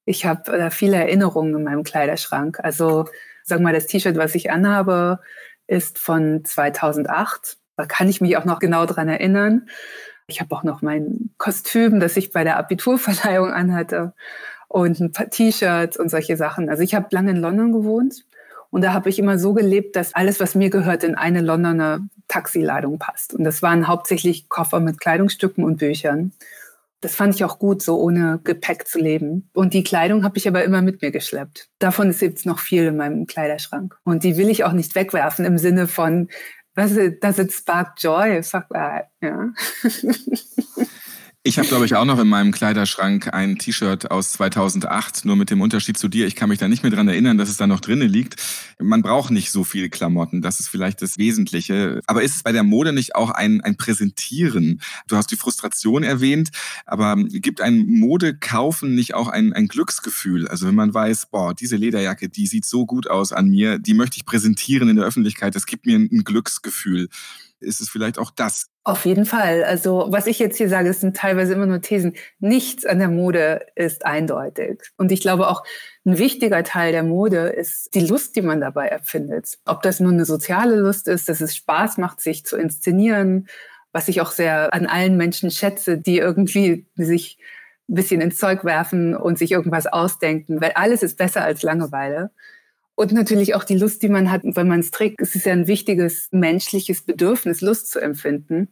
Ich 0.05 0.25
habe 0.25 0.51
äh, 0.51 0.71
viele 0.71 0.97
Erinnerungen 0.97 1.55
in 1.55 1.63
meinem 1.63 1.83
Kleiderschrank. 1.83 2.59
Also 2.61 3.05
sag 3.43 3.61
mal, 3.61 3.73
das 3.73 3.85
T-Shirt, 3.85 4.17
was 4.17 4.35
ich 4.35 4.51
anhabe, 4.51 5.19
ist 5.67 5.99
von 5.99 6.43
2008. 6.43 7.57
Da 7.77 7.85
kann 7.85 8.09
ich 8.09 8.21
mich 8.21 8.37
auch 8.37 8.45
noch 8.45 8.59
genau 8.59 8.85
dran 8.85 9.09
erinnern. 9.09 9.67
Ich 10.27 10.41
habe 10.41 10.55
auch 10.55 10.63
noch 10.63 10.81
mein 10.81 11.29
Kostüm, 11.37 11.99
das 11.99 12.17
ich 12.17 12.31
bei 12.31 12.43
der 12.43 12.57
Abiturverleihung 12.57 13.51
anhatte 13.51 14.13
und 14.67 14.99
ein 14.99 15.11
paar 15.11 15.29
T-Shirts 15.29 15.97
und 15.97 16.09
solche 16.09 16.35
Sachen. 16.37 16.69
Also 16.69 16.83
ich 16.83 16.95
habe 16.95 17.07
lange 17.11 17.31
in 17.31 17.37
London 17.37 17.71
gewohnt 17.71 18.25
und 18.71 18.81
da 18.83 18.93
habe 18.93 19.09
ich 19.09 19.19
immer 19.19 19.37
so 19.37 19.53
gelebt, 19.53 19.95
dass 19.95 20.15
alles, 20.15 20.39
was 20.39 20.55
mir 20.55 20.69
gehört, 20.69 21.03
in 21.03 21.15
eine 21.15 21.41
Londoner 21.41 22.01
Taxiladung 22.27 22.97
passt. 22.97 23.33
Und 23.33 23.43
das 23.43 23.61
waren 23.61 23.87
hauptsächlich 23.87 24.49
Koffer 24.49 24.79
mit 24.79 24.99
Kleidungsstücken 24.99 25.63
und 25.63 25.77
Büchern. 25.77 26.33
Das 27.01 27.15
fand 27.15 27.35
ich 27.35 27.45
auch 27.45 27.59
gut, 27.59 27.83
so 27.83 27.99
ohne 27.99 28.39
Gepäck 28.43 28.87
zu 28.87 28.97
leben. 28.97 29.47
Und 29.53 29.75
die 29.75 29.83
Kleidung 29.83 30.23
habe 30.23 30.39
ich 30.39 30.47
aber 30.47 30.63
immer 30.63 30.81
mit 30.81 31.03
mir 31.03 31.11
geschleppt. 31.11 31.69
Davon 31.77 32.09
ist 32.09 32.21
jetzt 32.21 32.47
noch 32.47 32.57
viel 32.57 32.85
in 32.85 32.97
meinem 32.97 33.27
Kleiderschrank. 33.27 33.95
Und 34.03 34.23
die 34.23 34.37
will 34.37 34.49
ich 34.49 34.63
auch 34.63 34.71
nicht 34.71 34.95
wegwerfen 34.95 35.45
im 35.45 35.59
Sinne 35.59 35.87
von, 35.87 36.29
was 36.77 36.97
does 37.21 37.39
it 37.39 37.51
spark 37.51 37.97
joy? 37.97 38.41
Fuck 38.41 38.67
that, 38.69 39.11
ja. 39.21 39.49
Ich 41.47 41.59
habe, 41.59 41.67
glaube 41.67 41.85
ich, 41.85 41.93
auch 41.93 42.05
noch 42.05 42.17
in 42.17 42.27
meinem 42.27 42.51
Kleiderschrank 42.51 43.31
ein 43.31 43.59
T-Shirt 43.59 44.09
aus 44.09 44.31
2008, 44.31 45.25
nur 45.25 45.35
mit 45.35 45.51
dem 45.51 45.61
Unterschied 45.61 45.95
zu 45.95 46.07
dir. 46.07 46.25
Ich 46.25 46.35
kann 46.35 46.49
mich 46.49 46.57
da 46.57 46.67
nicht 46.67 46.81
mehr 46.81 46.91
dran 46.91 47.07
erinnern, 47.07 47.37
dass 47.37 47.49
es 47.49 47.57
da 47.57 47.67
noch 47.67 47.81
drinnen 47.81 48.09
liegt. 48.09 48.41
Man 48.79 49.03
braucht 49.03 49.29
nicht 49.29 49.51
so 49.51 49.63
viele 49.63 49.91
Klamotten, 49.91 50.41
das 50.41 50.59
ist 50.59 50.69
vielleicht 50.69 51.03
das 51.03 51.19
Wesentliche. 51.19 52.01
Aber 52.07 52.23
ist 52.23 52.37
es 52.37 52.41
bei 52.41 52.51
der 52.51 52.63
Mode 52.63 52.93
nicht 52.93 53.13
auch 53.13 53.29
ein, 53.29 53.61
ein 53.61 53.77
Präsentieren? 53.77 54.81
Du 55.07 55.17
hast 55.17 55.29
die 55.29 55.35
Frustration 55.35 56.01
erwähnt, 56.01 56.49
aber 56.87 57.15
gibt 57.15 57.61
ein 57.61 57.85
Modekaufen 57.85 58.95
nicht 58.95 59.13
auch 59.13 59.27
ein, 59.27 59.53
ein 59.53 59.67
Glücksgefühl? 59.67 60.47
Also 60.47 60.65
wenn 60.65 60.73
man 60.73 60.95
weiß, 60.95 61.27
boah, 61.27 61.53
diese 61.53 61.75
Lederjacke, 61.75 62.27
die 62.27 62.47
sieht 62.47 62.65
so 62.65 62.87
gut 62.87 63.07
aus 63.07 63.31
an 63.31 63.49
mir, 63.49 63.77
die 63.77 63.93
möchte 63.93 64.17
ich 64.17 64.25
präsentieren 64.25 64.89
in 64.89 64.95
der 64.95 65.05
Öffentlichkeit, 65.05 65.53
das 65.53 65.67
gibt 65.67 65.85
mir 65.85 65.99
ein, 65.99 66.09
ein 66.11 66.23
Glücksgefühl 66.23 67.07
ist 67.59 67.81
es 67.81 67.89
vielleicht 67.89 68.19
auch 68.19 68.31
das. 68.31 68.67
Auf 68.87 69.05
jeden 69.07 69.25
Fall. 69.25 69.63
Also 69.63 70.05
was 70.09 70.27
ich 70.27 70.37
jetzt 70.37 70.57
hier 70.57 70.69
sage, 70.69 70.89
das 70.89 71.01
sind 71.01 71.17
teilweise 71.17 71.53
immer 71.55 71.65
nur 71.65 71.81
Thesen. 71.81 72.13
Nichts 72.39 72.85
an 72.85 72.99
der 72.99 73.07
Mode 73.09 73.65
ist 73.73 74.05
eindeutig. 74.05 74.79
Und 74.95 75.11
ich 75.11 75.21
glaube 75.21 75.47
auch, 75.47 75.63
ein 76.05 76.19
wichtiger 76.19 76.63
Teil 76.63 76.91
der 76.91 77.01
Mode 77.01 77.47
ist 77.47 77.95
die 77.95 78.05
Lust, 78.05 78.35
die 78.35 78.43
man 78.43 78.61
dabei 78.61 78.87
erfindet. 78.87 79.57
Ob 79.65 79.81
das 79.81 79.99
nur 79.99 80.11
eine 80.11 80.25
soziale 80.25 80.75
Lust 80.75 81.07
ist, 81.07 81.27
dass 81.27 81.41
es 81.41 81.55
Spaß 81.55 81.97
macht, 81.97 82.21
sich 82.21 82.45
zu 82.45 82.57
inszenieren, 82.57 83.47
was 83.91 84.07
ich 84.07 84.21
auch 84.21 84.29
sehr 84.29 84.71
an 84.71 84.85
allen 84.85 85.17
Menschen 85.17 85.49
schätze, 85.49 85.97
die 85.97 86.19
irgendwie 86.19 86.85
sich 86.95 87.39
ein 87.89 87.95
bisschen 87.95 88.21
ins 88.21 88.37
Zeug 88.37 88.63
werfen 88.65 89.15
und 89.15 89.39
sich 89.39 89.51
irgendwas 89.51 89.87
ausdenken, 89.87 90.61
weil 90.61 90.73
alles 90.75 91.01
ist 91.01 91.17
besser 91.17 91.43
als 91.43 91.63
Langeweile. 91.63 92.29
Und 92.95 93.11
natürlich 93.11 93.55
auch 93.55 93.63
die 93.63 93.77
Lust, 93.77 94.01
die 94.03 94.09
man 94.09 94.31
hat, 94.31 94.41
wenn 94.43 94.67
man 94.67 94.79
es 94.79 94.91
trägt. 94.91 95.21
Es 95.21 95.35
ist 95.35 95.45
ja 95.45 95.53
ein 95.53 95.67
wichtiges 95.67 96.29
menschliches 96.31 97.03
Bedürfnis, 97.03 97.61
Lust 97.61 97.91
zu 97.91 97.99
empfinden. 97.99 98.69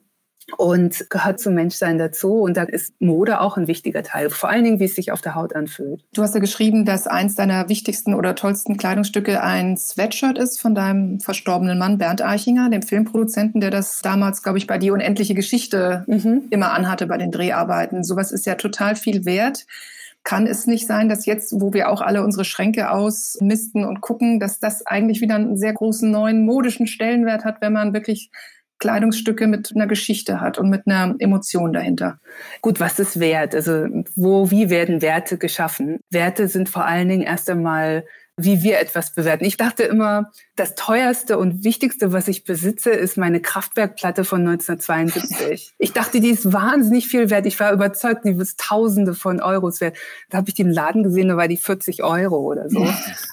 Und 0.58 1.10
gehört 1.10 1.40
zum 1.40 1.54
Menschsein 1.54 1.98
dazu. 1.98 2.42
Und 2.42 2.58
da 2.58 2.64
ist 2.64 3.00
Mode 3.00 3.40
auch 3.40 3.56
ein 3.56 3.68
wichtiger 3.68 4.04
Teil. 4.04 4.30
Vor 4.30 4.50
allen 4.50 4.66
Dingen, 4.66 4.80
wie 4.80 4.86
es 4.86 4.96
sich 4.96 5.14
auf 5.14 5.22
der 5.22 5.36
Haut 5.36 5.56
anfühlt. 5.56 6.04
Du 6.14 6.22
hast 6.22 6.36
ja 6.36 6.42
geschrieben, 6.42 6.84
dass 6.84 7.08
eins 7.08 7.36
deiner 7.36 7.70
wichtigsten 7.70 8.14
oder 8.14 8.36
tollsten 8.36 8.76
Kleidungsstücke 8.76 9.42
ein 9.42 9.78
Sweatshirt 9.78 10.38
ist 10.38 10.60
von 10.60 10.76
deinem 10.76 11.22
verstorbenen 11.22 11.80
Mann 11.80 11.98
Bernd 11.98 12.22
Eichinger, 12.22 12.70
dem 12.70 12.82
Filmproduzenten, 12.82 13.62
der 13.62 13.72
das 13.72 14.02
damals, 14.02 14.44
glaube 14.44 14.58
ich, 14.58 14.68
bei 14.68 14.78
Die 14.78 14.92
unendliche 14.92 15.34
Geschichte 15.34 16.04
mhm. 16.08 16.44
immer 16.50 16.74
anhatte 16.74 17.08
bei 17.08 17.18
den 17.18 17.32
Dreharbeiten. 17.32 18.04
Sowas 18.04 18.34
ist 18.34 18.46
ja 18.46 18.56
total 18.56 18.98
viel 18.98 19.24
wert. 19.24 19.66
Kann 20.24 20.48
es 20.48 20.68
nicht 20.68 20.88
sein, 20.88 21.10
dass 21.10 21.26
jetzt, 21.26 21.60
wo 21.60 21.74
wir 21.74 21.90
auch 21.90 22.02
alle 22.02 22.24
unsere 22.24 22.46
Schränke 22.46 22.92
ausmisten 22.92 23.84
und 23.84 24.02
gucken, 24.02 24.40
dass 24.40 24.60
das 24.60 24.86
eigentlich 24.86 25.20
wieder 25.22 25.36
einen 25.36 25.58
sehr 25.58 25.74
großen 25.74 26.10
neuen 26.10 26.46
modischen 26.46 26.88
Stellenwert 26.88 27.44
hat, 27.44 27.62
wenn 27.62 27.74
man 27.74 27.94
wirklich 27.94 28.32
Kleidungsstücke 28.80 29.48
mit 29.48 29.72
einer 29.76 29.88
Geschichte 29.88 30.42
hat 30.42 30.58
und 30.58 30.70
mit 30.70 30.88
einer 30.88 31.16
Emotion 31.20 31.72
dahinter. 31.72 32.20
Gut, 32.62 32.80
was 32.80 33.00
ist 33.00 33.20
Wert? 33.20 33.56
Also 33.56 33.88
wo, 34.16 34.52
wie 34.52 34.70
werden 34.70 35.02
Werte 35.02 35.38
geschaffen? 35.38 36.00
Werte 36.10 36.48
sind 36.48 36.70
vor 36.70 36.86
allen 36.86 37.08
Dingen 37.08 37.22
erst 37.22 37.50
einmal 37.50 38.06
wie 38.38 38.64
wir 38.64 38.80
etwas 38.80 39.14
bewerten. 39.14 39.46
Ich 39.46 39.58
dachte 39.58 39.84
immer, 39.84 40.32
das 40.56 40.74
teuerste 40.74 41.38
und 41.38 41.64
wichtigste, 41.64 42.14
was 42.14 42.28
ich 42.28 42.44
besitze, 42.44 42.90
ist 42.90 43.16
meine 43.16 43.42
Kraftwerkplatte 43.42 44.24
von 44.24 44.42
1972. 44.42 45.74
Ich 45.78 45.94
dachte, 45.94 46.20
die 46.20 46.30
ist 46.30 46.52
wahnsinnig 46.52 47.08
viel 47.08 47.30
wert. 47.30 47.46
Ich 47.46 47.60
war 47.60 47.72
überzeugt, 47.72 48.26
die 48.26 48.32
ist 48.32 48.60
Tausende 48.60 49.14
von 49.14 49.40
Euros 49.40 49.82
wert. 49.82 49.98
Da 50.32 50.40
habe 50.40 50.50
ich 50.50 50.60
im 50.60 50.70
Laden 50.70 51.04
gesehen, 51.04 51.28
da 51.28 51.38
war 51.38 51.48
die 51.48 51.58
40 51.58 52.04
Euro 52.04 52.38
oder 52.38 52.70
so. 52.70 52.88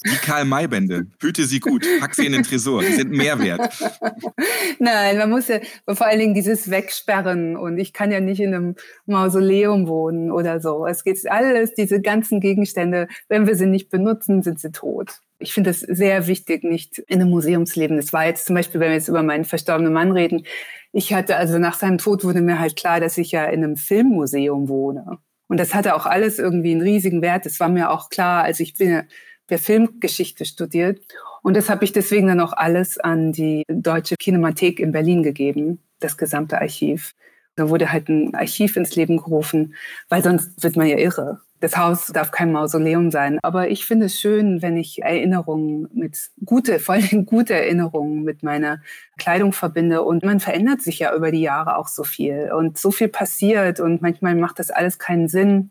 Die 0.04 0.16
Karl-May-Bände. 0.16 1.06
Hüte 1.20 1.44
sie 1.44 1.60
gut, 1.60 1.86
pack 1.98 2.14
sie 2.14 2.26
in 2.26 2.32
den 2.32 2.42
Tresor. 2.42 2.82
Die 2.82 2.92
sind 2.92 3.10
mehr 3.10 3.38
wert. 3.38 3.60
Nein, 4.78 5.16
man 5.16 5.30
muss 5.30 5.48
ja 5.48 5.60
vor 5.88 6.06
allen 6.06 6.18
Dingen 6.18 6.34
dieses 6.34 6.70
Wegsperren 6.70 7.56
und 7.56 7.78
ich 7.78 7.94
kann 7.94 8.12
ja 8.12 8.20
nicht 8.20 8.40
in 8.40 8.54
einem 8.54 8.74
Mausoleum 9.06 9.88
wohnen 9.88 10.30
oder 10.30 10.60
so. 10.60 10.86
Es 10.86 11.04
geht 11.04 11.18
alles, 11.30 11.72
diese 11.72 12.02
ganzen 12.02 12.40
Gegenstände, 12.40 13.08
wenn 13.28 13.46
wir 13.46 13.56
sie 13.56 13.66
nicht 13.66 13.88
benutzen, 13.88 14.42
sind 14.42 14.60
sie 14.60 14.72
tot. 14.72 14.89
Tod. 14.90 15.20
Ich 15.38 15.54
finde 15.54 15.70
es 15.70 15.80
sehr 15.80 16.26
wichtig, 16.26 16.64
nicht 16.64 16.98
in 16.98 17.20
einem 17.20 17.30
Museumsleben. 17.30 17.96
Das 17.96 18.12
war 18.12 18.26
jetzt 18.26 18.46
zum 18.46 18.56
Beispiel, 18.56 18.80
wenn 18.80 18.88
wir 18.88 18.96
jetzt 18.96 19.08
über 19.08 19.22
meinen 19.22 19.44
verstorbenen 19.44 19.92
Mann 19.92 20.12
reden. 20.12 20.44
Ich 20.92 21.12
hatte 21.14 21.36
also 21.36 21.58
nach 21.58 21.74
seinem 21.74 21.98
Tod 21.98 22.24
wurde 22.24 22.40
mir 22.40 22.58
halt 22.58 22.76
klar, 22.76 23.00
dass 23.00 23.16
ich 23.16 23.30
ja 23.30 23.44
in 23.44 23.64
einem 23.64 23.76
Filmmuseum 23.76 24.68
wohne. 24.68 25.18
Und 25.48 25.58
das 25.58 25.74
hatte 25.74 25.94
auch 25.94 26.06
alles 26.06 26.38
irgendwie 26.38 26.72
einen 26.72 26.82
riesigen 26.82 27.22
Wert. 27.22 27.46
Das 27.46 27.60
war 27.60 27.68
mir 27.68 27.90
auch 27.90 28.10
klar, 28.10 28.44
als 28.44 28.60
ich 28.60 28.74
bin 28.74 28.90
ja 28.90 29.58
Filmgeschichte 29.58 30.44
studiert. 30.44 31.00
Und 31.42 31.56
das 31.56 31.70
habe 31.70 31.84
ich 31.84 31.92
deswegen 31.92 32.26
dann 32.26 32.40
auch 32.40 32.52
alles 32.52 32.98
an 32.98 33.32
die 33.32 33.64
Deutsche 33.68 34.16
Kinemathek 34.16 34.78
in 34.78 34.92
Berlin 34.92 35.22
gegeben, 35.22 35.80
das 36.00 36.16
gesamte 36.16 36.60
Archiv. 36.60 37.14
Da 37.56 37.68
wurde 37.68 37.92
halt 37.92 38.08
ein 38.08 38.34
Archiv 38.34 38.76
ins 38.76 38.94
Leben 38.94 39.16
gerufen, 39.16 39.74
weil 40.08 40.22
sonst 40.22 40.62
wird 40.62 40.76
man 40.76 40.86
ja 40.86 40.98
irre. 40.98 41.40
Das 41.60 41.76
Haus 41.76 42.06
darf 42.06 42.30
kein 42.30 42.52
Mausoleum 42.52 43.10
sein. 43.10 43.38
Aber 43.42 43.68
ich 43.68 43.84
finde 43.84 44.06
es 44.06 44.18
schön, 44.18 44.62
wenn 44.62 44.78
ich 44.78 45.02
Erinnerungen 45.02 45.88
mit 45.92 46.30
gute, 46.44 46.78
vor 46.80 46.94
allem 46.94 47.26
gute 47.26 47.54
Erinnerungen 47.54 48.22
mit 48.22 48.42
meiner 48.42 48.80
Kleidung 49.18 49.52
verbinde. 49.52 50.02
Und 50.02 50.24
man 50.24 50.40
verändert 50.40 50.80
sich 50.80 50.98
ja 51.00 51.14
über 51.14 51.30
die 51.30 51.42
Jahre 51.42 51.76
auch 51.76 51.88
so 51.88 52.02
viel. 52.02 52.50
Und 52.52 52.78
so 52.78 52.90
viel 52.90 53.08
passiert. 53.08 53.78
Und 53.78 54.00
manchmal 54.00 54.34
macht 54.34 54.58
das 54.58 54.70
alles 54.70 54.98
keinen 54.98 55.28
Sinn. 55.28 55.70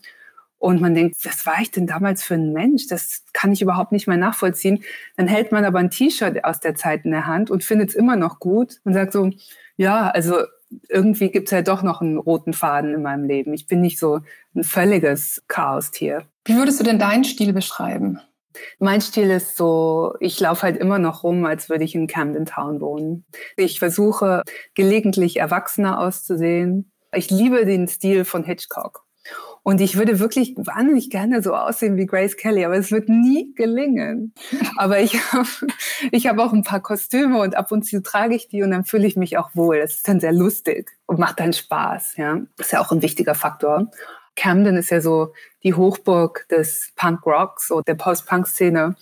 Und 0.59 0.81
man 0.81 0.93
denkt, 0.93 1.15
was 1.23 1.45
war 1.45 1.59
ich 1.61 1.71
denn 1.71 1.87
damals 1.87 2.21
für 2.21 2.35
ein 2.35 2.53
Mensch? 2.53 2.87
Das 2.87 3.23
kann 3.33 3.53
ich 3.53 3.61
überhaupt 3.61 3.93
nicht 3.93 4.07
mehr 4.07 4.17
nachvollziehen. 4.17 4.83
Dann 5.15 5.27
hält 5.27 5.51
man 5.51 5.65
aber 5.65 5.79
ein 5.79 5.89
T-Shirt 5.89 6.43
aus 6.43 6.59
der 6.59 6.75
Zeit 6.75 7.05
in 7.05 7.11
der 7.11 7.25
Hand 7.25 7.49
und 7.49 7.63
findet 7.63 7.89
es 7.89 7.95
immer 7.95 8.17
noch 8.17 8.39
gut 8.39 8.79
und 8.83 8.93
sagt 8.93 9.13
so, 9.13 9.31
ja, 9.77 10.09
also 10.09 10.35
irgendwie 10.87 11.29
gibt 11.29 11.47
es 11.47 11.51
ja 11.51 11.61
doch 11.61 11.83
noch 11.83 12.01
einen 12.01 12.17
roten 12.17 12.53
Faden 12.53 12.93
in 12.93 13.01
meinem 13.01 13.23
Leben. 13.23 13.53
Ich 13.53 13.67
bin 13.67 13.81
nicht 13.81 13.99
so 13.99 14.19
ein 14.55 14.63
völliges 14.63 15.43
Chaos-Tier. 15.47 16.25
Wie 16.45 16.55
würdest 16.55 16.79
du 16.79 16.83
denn 16.83 16.99
deinen 16.99 17.23
Stil 17.23 17.53
beschreiben? 17.53 18.19
Mein 18.79 19.01
Stil 19.01 19.29
ist 19.29 19.57
so, 19.57 20.13
ich 20.19 20.39
laufe 20.39 20.63
halt 20.63 20.77
immer 20.77 20.99
noch 20.99 21.23
rum, 21.23 21.45
als 21.45 21.69
würde 21.69 21.83
ich 21.83 21.95
in 21.95 22.07
Camden 22.07 22.45
Town 22.45 22.81
wohnen. 22.81 23.25
Ich 23.55 23.79
versuche 23.79 24.43
gelegentlich 24.73 25.37
erwachsener 25.37 25.99
auszusehen. 25.99 26.91
Ich 27.13 27.29
liebe 27.29 27.65
den 27.65 27.87
Stil 27.87 28.25
von 28.25 28.43
Hitchcock. 28.43 29.05
Und 29.63 29.81
ich 29.81 29.97
würde 29.97 30.19
wirklich 30.19 30.55
wahnsinnig 30.57 31.09
gerne 31.09 31.41
so 31.43 31.53
aussehen 31.53 31.97
wie 31.97 32.05
Grace 32.05 32.37
Kelly, 32.37 32.65
aber 32.65 32.77
es 32.77 32.91
wird 32.91 33.09
nie 33.09 33.53
gelingen. 33.55 34.33
Aber 34.77 34.99
ich 34.99 35.13
habe 35.31 35.47
ich 36.11 36.27
hab 36.27 36.39
auch 36.39 36.53
ein 36.53 36.63
paar 36.63 36.81
Kostüme 36.81 37.39
und 37.39 37.55
ab 37.55 37.71
und 37.71 37.85
zu 37.85 38.01
trage 38.01 38.35
ich 38.35 38.47
die 38.47 38.63
und 38.63 38.71
dann 38.71 38.85
fühle 38.85 39.07
ich 39.07 39.15
mich 39.15 39.37
auch 39.37 39.49
wohl. 39.53 39.79
Das 39.79 39.95
ist 39.95 40.07
dann 40.07 40.19
sehr 40.19 40.33
lustig 40.33 40.89
und 41.05 41.19
macht 41.19 41.39
dann 41.39 41.53
Spaß. 41.53 42.17
Ja, 42.17 42.39
das 42.57 42.67
ist 42.67 42.73
ja 42.73 42.81
auch 42.81 42.91
ein 42.91 43.01
wichtiger 43.01 43.35
Faktor. 43.35 43.91
Camden 44.35 44.77
ist 44.77 44.89
ja 44.89 45.01
so 45.01 45.33
die 45.63 45.73
Hochburg 45.73 46.47
des 46.49 46.93
Punk 46.95 47.25
Rocks 47.25 47.71
und 47.71 47.87
der 47.87 47.95
Post-Punk-Szene. 47.95 48.95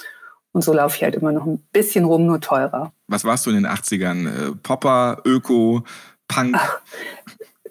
Und 0.52 0.64
so 0.64 0.74
laufe 0.74 0.96
ich 0.96 1.04
halt 1.04 1.14
immer 1.14 1.32
noch 1.32 1.46
ein 1.46 1.60
bisschen 1.72 2.06
rum, 2.06 2.26
nur 2.26 2.42
teurer. 2.42 2.92
Was 3.08 3.24
warst 3.24 3.46
du 3.46 3.52
in 3.52 3.58
den 3.58 3.68
80ern? 3.68 4.28
Äh, 4.28 4.56
Popper, 4.64 5.22
Öko, 5.24 5.84
Punk? 6.28 6.56
Ach, 6.58 6.82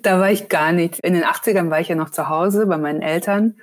Da 0.06 0.20
war 0.20 0.30
ich 0.30 0.48
gar 0.48 0.70
nicht. 0.70 1.00
In 1.00 1.14
den 1.14 1.24
80ern 1.24 1.68
war 1.68 1.80
ich 1.80 1.88
ja 1.88 1.96
noch 1.96 2.10
zu 2.10 2.28
Hause 2.28 2.66
bei 2.66 2.78
meinen 2.78 3.02
Eltern, 3.02 3.56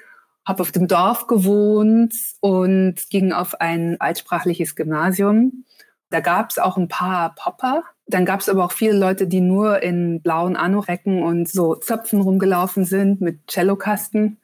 habe 0.46 0.62
auf 0.62 0.74
dem 0.74 0.90
Dorf 0.90 1.28
gewohnt 1.28 2.14
und 2.42 2.96
ging 3.10 3.32
auf 3.32 3.62
ein 3.62 3.96
altsprachliches 4.02 4.76
Gymnasium. 4.76 5.64
Da 6.10 6.20
gab 6.20 6.50
es 6.50 6.60
auch 6.60 6.76
ein 6.76 6.90
paar 6.90 7.34
Popper. 7.36 7.84
Dann 8.08 8.26
gab 8.26 8.42
es 8.42 8.50
aber 8.50 8.66
auch 8.66 8.74
viele 8.74 8.98
Leute, 8.98 9.26
die 9.26 9.40
nur 9.40 9.82
in 9.84 10.22
blauen 10.22 10.58
Anorecken 10.58 11.24
und 11.24 11.48
so 11.48 11.76
Zöpfen 11.76 12.20
rumgelaufen 12.20 12.84
sind 12.84 13.22
mit 13.22 13.50
Cellokasten. 13.50 14.42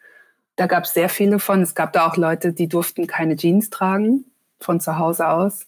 Da 0.56 0.68
gab 0.68 0.86
es 0.86 0.94
sehr 0.94 1.10
viele 1.10 1.38
von. 1.38 1.62
Es 1.62 1.76
gab 1.76 1.92
da 1.92 2.08
auch 2.08 2.16
Leute, 2.16 2.54
die 2.54 2.70
durften 2.70 3.08
keine 3.08 3.36
Jeans 3.36 3.72
tragen 3.72 4.24
von 4.62 4.80
zu 4.80 4.98
Hause 4.98 5.28
aus. 5.28 5.68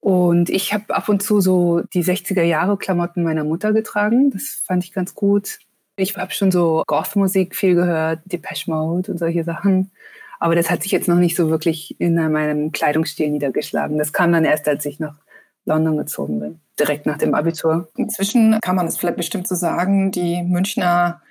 Und 0.00 0.48
ich 0.48 0.72
habe 0.72 0.94
ab 0.94 1.10
und 1.10 1.22
zu 1.22 1.42
so 1.42 1.82
die 1.92 2.02
60er 2.02 2.44
Jahre 2.44 2.78
Klamotten 2.78 3.22
meiner 3.22 3.44
Mutter 3.44 3.74
getragen. 3.74 4.30
Das 4.30 4.62
fand 4.64 4.84
ich 4.84 4.94
ganz 4.94 5.14
gut. 5.14 5.58
Ich 5.96 6.16
habe 6.16 6.32
schon 6.32 6.50
so 6.52 6.82
Goth-Musik 6.86 7.56
viel 7.56 7.74
gehört, 7.74 8.20
Depeche 8.26 8.70
Mode 8.70 9.10
und 9.10 9.18
solche 9.18 9.44
Sachen. 9.44 9.90
Aber 10.38 10.54
das 10.54 10.70
hat 10.70 10.82
sich 10.82 10.92
jetzt 10.92 11.08
noch 11.08 11.16
nicht 11.16 11.36
so 11.36 11.48
wirklich 11.48 11.98
in 11.98 12.14
meinem 12.14 12.70
Kleidungsstil 12.70 13.30
niedergeschlagen. 13.30 13.96
Das 13.96 14.12
kam 14.12 14.32
dann 14.32 14.44
erst, 14.44 14.68
als 14.68 14.84
ich 14.84 15.00
nach 15.00 15.16
London 15.64 15.96
gezogen 15.96 16.38
bin, 16.38 16.60
direkt 16.78 17.06
nach 17.06 17.18
dem 17.18 17.34
Abitur. 17.34 17.88
Inzwischen 17.96 18.58
kann 18.60 18.76
man 18.76 18.86
es 18.86 18.98
vielleicht 18.98 19.16
bestimmt 19.16 19.48
so 19.48 19.54
sagen, 19.54 20.10
die 20.12 20.42
Münchner 20.42 21.22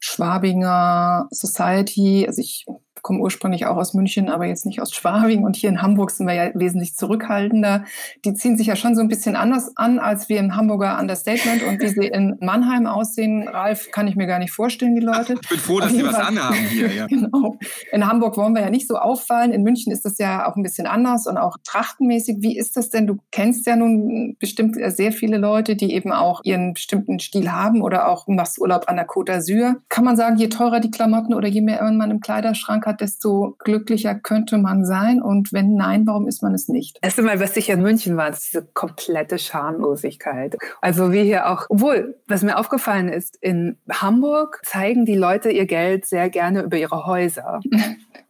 Schwabinger 0.00 1.28
Society, 1.30 2.24
also 2.26 2.40
ich 2.40 2.64
komme 3.02 3.18
ursprünglich 3.18 3.66
auch 3.66 3.76
aus 3.76 3.94
München, 3.94 4.28
aber 4.28 4.46
jetzt 4.46 4.64
nicht 4.64 4.80
aus 4.80 4.92
Schwabing. 4.92 5.44
Und 5.44 5.56
hier 5.56 5.68
in 5.68 5.82
Hamburg 5.82 6.10
sind 6.10 6.26
wir 6.26 6.34
ja 6.34 6.50
wesentlich 6.54 6.94
zurückhaltender. 6.94 7.84
Die 8.24 8.34
ziehen 8.34 8.56
sich 8.56 8.68
ja 8.68 8.76
schon 8.76 8.94
so 8.94 9.02
ein 9.02 9.08
bisschen 9.08 9.36
anders 9.36 9.76
an, 9.76 9.98
als 9.98 10.28
wir 10.28 10.38
im 10.38 10.56
Hamburger 10.56 10.98
Understatement. 10.98 11.62
Und 11.64 11.80
wie 11.80 11.88
sie 11.88 12.06
in 12.06 12.36
Mannheim 12.40 12.86
aussehen, 12.86 13.48
Ralf, 13.48 13.90
kann 13.90 14.06
ich 14.08 14.16
mir 14.16 14.26
gar 14.26 14.38
nicht 14.38 14.52
vorstellen, 14.52 14.94
die 14.94 15.02
Leute. 15.02 15.34
Ich 15.42 15.48
bin 15.48 15.58
froh, 15.58 15.80
dass 15.80 15.92
sie 15.92 16.04
was 16.04 16.14
anhaben 16.14 16.56
hier. 16.70 16.92
Ja. 16.92 17.06
genau. 17.08 17.56
In 17.90 18.06
Hamburg 18.06 18.36
wollen 18.36 18.54
wir 18.54 18.62
ja 18.62 18.70
nicht 18.70 18.88
so 18.88 18.96
auffallen. 18.96 19.52
In 19.52 19.62
München 19.62 19.92
ist 19.92 20.04
das 20.04 20.18
ja 20.18 20.48
auch 20.48 20.56
ein 20.56 20.62
bisschen 20.62 20.86
anders 20.86 21.26
und 21.26 21.36
auch 21.36 21.58
trachtenmäßig. 21.64 22.36
Wie 22.40 22.56
ist 22.56 22.76
das 22.76 22.90
denn? 22.90 23.06
Du 23.06 23.18
kennst 23.30 23.66
ja 23.66 23.76
nun 23.76 24.36
bestimmt 24.38 24.76
sehr 24.86 25.12
viele 25.12 25.38
Leute, 25.38 25.76
die 25.76 25.92
eben 25.92 26.12
auch 26.12 26.40
ihren 26.44 26.74
bestimmten 26.74 27.18
Stil 27.18 27.50
haben 27.50 27.82
oder 27.82 28.08
auch 28.08 28.26
machst 28.28 28.58
Urlaub 28.60 28.88
an 28.88 28.96
der 28.96 29.06
Côte 29.06 29.32
d'Azur. 29.32 29.74
Kann 29.88 30.04
man 30.04 30.16
sagen, 30.16 30.36
je 30.36 30.48
teurer 30.48 30.80
die 30.80 30.90
Klamotten 30.90 31.34
oder 31.34 31.48
je 31.48 31.60
mehr 31.60 31.82
man 31.92 32.10
im 32.10 32.20
Kleiderschrank 32.20 32.86
hat, 32.86 32.91
hat, 32.92 33.00
desto 33.00 33.56
glücklicher 33.58 34.14
könnte 34.14 34.58
man 34.58 34.84
sein. 34.84 35.22
Und 35.22 35.52
wenn 35.52 35.74
nein, 35.74 36.06
warum 36.06 36.26
ist 36.28 36.42
man 36.42 36.54
es 36.54 36.68
nicht? 36.68 36.98
Erst 37.02 37.18
einmal, 37.18 37.40
was 37.40 37.56
ich 37.56 37.68
in 37.68 37.82
München 37.82 38.16
war, 38.16 38.28
ist 38.28 38.52
diese 38.52 38.64
komplette 38.64 39.38
Schamlosigkeit. 39.38 40.56
Also 40.80 41.12
wie 41.12 41.24
hier 41.24 41.48
auch, 41.50 41.66
obwohl, 41.68 42.16
was 42.26 42.42
mir 42.42 42.58
aufgefallen 42.58 43.08
ist, 43.08 43.36
in 43.40 43.78
Hamburg 43.90 44.60
zeigen 44.64 45.04
die 45.04 45.16
Leute 45.16 45.50
ihr 45.50 45.66
Geld 45.66 46.06
sehr 46.06 46.30
gerne 46.30 46.62
über 46.62 46.76
ihre 46.76 47.06
Häuser. 47.06 47.60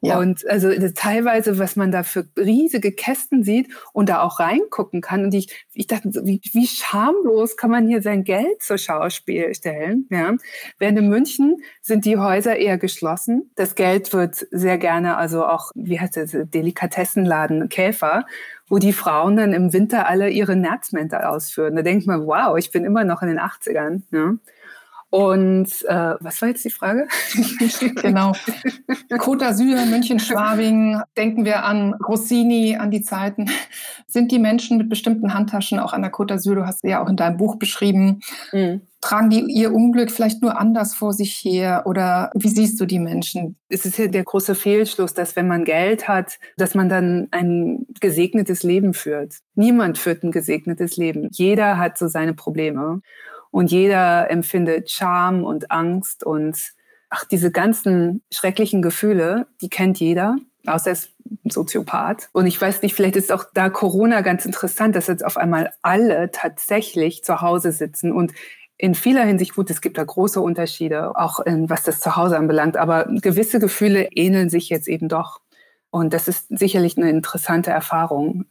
Ja. 0.04 0.18
Und 0.18 0.44
also 0.48 0.68
teilweise, 0.96 1.60
was 1.60 1.76
man 1.76 1.92
da 1.92 2.02
für 2.02 2.26
riesige 2.36 2.90
Kästen 2.90 3.44
sieht 3.44 3.68
und 3.92 4.08
da 4.08 4.22
auch 4.22 4.40
reingucken 4.40 5.00
kann. 5.00 5.24
Und 5.24 5.32
ich, 5.32 5.64
ich 5.72 5.86
dachte, 5.86 6.10
wie, 6.24 6.40
wie 6.52 6.66
schamlos 6.66 7.56
kann 7.56 7.70
man 7.70 7.86
hier 7.86 8.02
sein 8.02 8.24
Geld 8.24 8.62
zur 8.62 8.78
Schauspiel 8.78 9.54
stellen? 9.54 10.08
Ja? 10.10 10.34
Während 10.80 10.98
in 10.98 11.08
München 11.08 11.58
sind 11.80 12.04
die 12.04 12.18
Häuser 12.18 12.56
eher 12.56 12.78
geschlossen. 12.78 13.52
Das 13.54 13.76
Geld 13.76 14.12
wird 14.12 14.44
sehr 14.52 14.78
gerne, 14.78 15.16
also 15.16 15.46
auch, 15.46 15.72
wie 15.74 15.98
heißt 15.98 16.16
das, 16.16 16.30
Delikatessenladen, 16.32 17.68
Käfer, 17.70 18.26
wo 18.68 18.78
die 18.78 18.92
Frauen 18.92 19.36
dann 19.36 19.52
im 19.52 19.72
Winter 19.72 20.06
alle 20.06 20.28
ihre 20.28 20.56
Nerzmäntel 20.56 21.22
ausführen. 21.22 21.74
Da 21.74 21.82
denkt 21.82 22.06
man, 22.06 22.26
wow, 22.26 22.56
ich 22.56 22.70
bin 22.70 22.84
immer 22.84 23.04
noch 23.04 23.22
in 23.22 23.28
den 23.28 23.40
80ern. 23.40 24.02
Ja? 24.12 24.34
Und 25.12 25.68
äh, 25.88 26.14
was 26.20 26.40
war 26.40 26.48
jetzt 26.48 26.64
die 26.64 26.70
Frage? 26.70 27.06
genau. 28.00 28.32
Côte 29.18 29.44
d'Azur, 29.44 29.84
München, 29.84 30.18
Schwabing, 30.18 31.02
denken 31.18 31.44
wir 31.44 31.66
an 31.66 31.92
Rossini, 31.92 32.78
an 32.78 32.90
die 32.90 33.02
Zeiten. 33.02 33.50
Sind 34.06 34.32
die 34.32 34.38
Menschen 34.38 34.78
mit 34.78 34.88
bestimmten 34.88 35.34
Handtaschen 35.34 35.78
auch 35.78 35.92
an 35.92 36.00
der 36.00 36.10
Côte 36.10 36.32
d'Azur, 36.32 36.54
du 36.54 36.66
hast 36.66 36.82
ja 36.84 37.04
auch 37.04 37.10
in 37.10 37.16
deinem 37.16 37.36
Buch 37.36 37.56
beschrieben, 37.56 38.20
mhm. 38.52 38.86
tragen 39.02 39.28
die 39.28 39.40
ihr 39.40 39.74
Unglück 39.74 40.10
vielleicht 40.10 40.40
nur 40.40 40.58
anders 40.58 40.94
vor 40.94 41.12
sich 41.12 41.34
her 41.44 41.82
oder 41.84 42.30
wie 42.34 42.48
siehst 42.48 42.80
du 42.80 42.86
die 42.86 42.98
Menschen? 42.98 43.56
Es 43.68 43.84
ist 43.84 43.98
ja 43.98 44.06
der 44.06 44.24
große 44.24 44.54
Fehlschluss, 44.54 45.12
dass 45.12 45.36
wenn 45.36 45.46
man 45.46 45.66
Geld 45.66 46.08
hat, 46.08 46.38
dass 46.56 46.74
man 46.74 46.88
dann 46.88 47.28
ein 47.32 47.84
gesegnetes 48.00 48.62
Leben 48.62 48.94
führt. 48.94 49.34
Niemand 49.56 49.98
führt 49.98 50.22
ein 50.22 50.32
gesegnetes 50.32 50.96
Leben. 50.96 51.28
Jeder 51.32 51.76
hat 51.76 51.98
so 51.98 52.08
seine 52.08 52.32
Probleme. 52.32 53.02
Und 53.52 53.70
jeder 53.70 54.28
empfindet 54.30 54.90
Scham 54.90 55.44
und 55.44 55.70
Angst 55.70 56.24
und 56.24 56.72
ach, 57.10 57.24
diese 57.26 57.52
ganzen 57.52 58.22
schrecklichen 58.32 58.82
Gefühle, 58.82 59.46
die 59.60 59.68
kennt 59.68 60.00
jeder, 60.00 60.36
außer 60.66 60.86
er 60.86 60.92
ist 60.94 61.10
ein 61.44 61.50
Soziopath. 61.50 62.30
Und 62.32 62.46
ich 62.46 62.58
weiß 62.58 62.80
nicht, 62.82 62.94
vielleicht 62.94 63.16
ist 63.16 63.30
auch 63.30 63.44
da 63.52 63.68
Corona 63.68 64.22
ganz 64.22 64.46
interessant, 64.46 64.96
dass 64.96 65.06
jetzt 65.06 65.24
auf 65.24 65.36
einmal 65.36 65.72
alle 65.82 66.30
tatsächlich 66.32 67.22
zu 67.22 67.42
Hause 67.42 67.72
sitzen 67.72 68.10
und 68.10 68.32
in 68.78 68.94
vieler 68.96 69.24
Hinsicht 69.24 69.54
gut, 69.54 69.70
es 69.70 69.80
gibt 69.80 69.96
da 69.96 70.02
große 70.02 70.40
Unterschiede, 70.40 71.14
auch 71.16 71.38
in, 71.38 71.70
was 71.70 71.84
das 71.84 72.00
Zuhause 72.00 72.36
anbelangt, 72.36 72.76
aber 72.76 73.04
gewisse 73.04 73.60
Gefühle 73.60 74.08
ähneln 74.12 74.48
sich 74.48 74.70
jetzt 74.70 74.88
eben 74.88 75.08
doch. 75.08 75.40
Und 75.90 76.14
das 76.14 76.26
ist 76.26 76.46
sicherlich 76.48 76.96
eine 76.96 77.10
interessante 77.10 77.70
Erfahrung. 77.70 78.46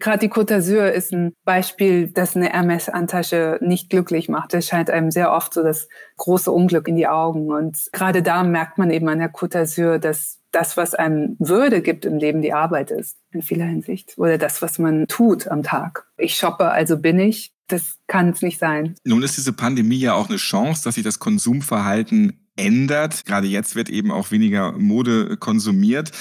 Gerade 0.00 0.20
die 0.20 0.30
Côte 0.30 0.54
d'Azur 0.54 0.90
ist 0.90 1.12
ein 1.12 1.32
Beispiel, 1.44 2.08
dass 2.08 2.36
eine 2.36 2.50
Hermes-Handtasche 2.50 3.58
nicht 3.60 3.90
glücklich 3.90 4.28
macht. 4.28 4.54
Es 4.54 4.68
scheint 4.68 4.90
einem 4.90 5.10
sehr 5.10 5.32
oft 5.32 5.52
so 5.54 5.62
das 5.62 5.88
große 6.16 6.52
Unglück 6.52 6.86
in 6.86 6.96
die 6.96 7.08
Augen. 7.08 7.50
Und 7.50 7.88
gerade 7.92 8.22
da 8.22 8.44
merkt 8.44 8.78
man 8.78 8.90
eben 8.90 9.08
an 9.08 9.18
der 9.18 9.32
Côte 9.32 9.58
d'Azur, 9.58 9.98
dass 9.98 10.38
das, 10.52 10.76
was 10.76 10.94
einem 10.94 11.36
Würde 11.38 11.82
gibt 11.82 12.04
im 12.04 12.16
Leben, 12.16 12.42
die 12.42 12.52
Arbeit 12.52 12.90
ist, 12.90 13.18
in 13.32 13.42
vieler 13.42 13.66
Hinsicht. 13.66 14.14
Oder 14.16 14.38
das, 14.38 14.62
was 14.62 14.78
man 14.78 15.06
tut 15.08 15.48
am 15.48 15.62
Tag. 15.62 16.06
Ich 16.16 16.36
shoppe, 16.36 16.70
also 16.70 16.98
bin 16.98 17.18
ich. 17.18 17.52
Das 17.66 17.98
kann 18.06 18.30
es 18.30 18.40
nicht 18.40 18.58
sein. 18.58 18.94
Nun 19.04 19.22
ist 19.22 19.36
diese 19.36 19.52
Pandemie 19.52 19.98
ja 19.98 20.14
auch 20.14 20.28
eine 20.28 20.38
Chance, 20.38 20.84
dass 20.84 20.94
sich 20.94 21.04
das 21.04 21.18
Konsumverhalten 21.18 22.47
ändert. 22.58 23.24
Gerade 23.24 23.46
jetzt 23.46 23.76
wird 23.76 23.88
eben 23.88 24.10
auch 24.10 24.30
weniger 24.30 24.72
Mode 24.72 25.36
konsumiert. 25.36 26.12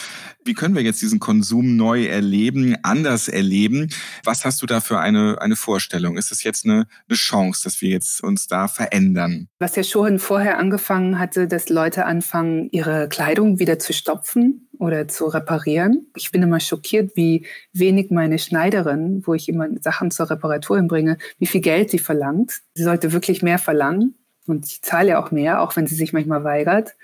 Wie 0.45 0.54
können 0.54 0.76
wir 0.76 0.82
jetzt 0.82 1.02
diesen 1.02 1.19
Konsum 1.19 1.76
neu 1.76 2.06
erleben, 2.06 2.78
anders 2.84 3.28
erleben? 3.28 3.89
Was 4.23 4.45
hast 4.45 4.62
du 4.62 4.65
da 4.65 4.80
für 4.80 5.00
eine, 5.00 5.41
eine 5.41 5.58
Vorstellung? 5.58 6.17
Ist 6.17 6.32
es 6.32 6.43
jetzt 6.43 6.63
eine, 6.63 6.88
eine 7.10 7.17
Chance, 7.17 7.63
dass 7.65 7.82
wir 7.82 7.89
jetzt 7.89 8.23
uns 8.23 8.47
da 8.47 8.69
verändern? 8.69 9.50
Was 9.60 9.76
ja 9.76 9.84
schon 9.84 10.19
vorher 10.19 10.58
angefangen 10.58 11.19
hatte, 11.19 11.47
dass 11.47 11.67
Leute 11.67 12.06
anfangen, 12.06 12.69
ihre 12.71 13.10
Kleidung 13.10 13.60
wieder 13.60 13.78
zu 13.78 13.91
stopfen 13.91 14.69
oder 14.80 15.08
zu 15.08 15.26
reparieren. 15.26 16.08
Ich 16.15 16.32
bin 16.32 16.43
immer 16.43 16.60
schockiert, 16.60 17.15
wie 17.15 17.45
wenig 17.73 18.12
meine 18.12 18.39
Schneiderin, 18.39 19.23
wo 19.26 19.34
ich 19.34 19.50
immer 19.50 19.67
Sachen 19.82 20.12
zur 20.12 20.30
Reparatur 20.30 20.78
hinbringe, 20.78 21.17
wie 21.39 21.47
viel 21.47 21.62
Geld 21.62 21.89
sie 21.89 22.00
verlangt. 22.00 22.62
Sie 22.73 22.84
sollte 22.84 23.12
wirklich 23.12 23.41
mehr 23.41 23.60
verlangen. 23.60 24.15
Und 24.47 24.65
ich 24.65 24.81
zahle 24.81 25.10
ja 25.10 25.23
auch 25.23 25.31
mehr, 25.31 25.62
auch 25.62 25.75
wenn 25.75 25.88
sie 25.88 25.95
sich 25.95 26.13
manchmal 26.13 26.43
weigert. 26.43 26.95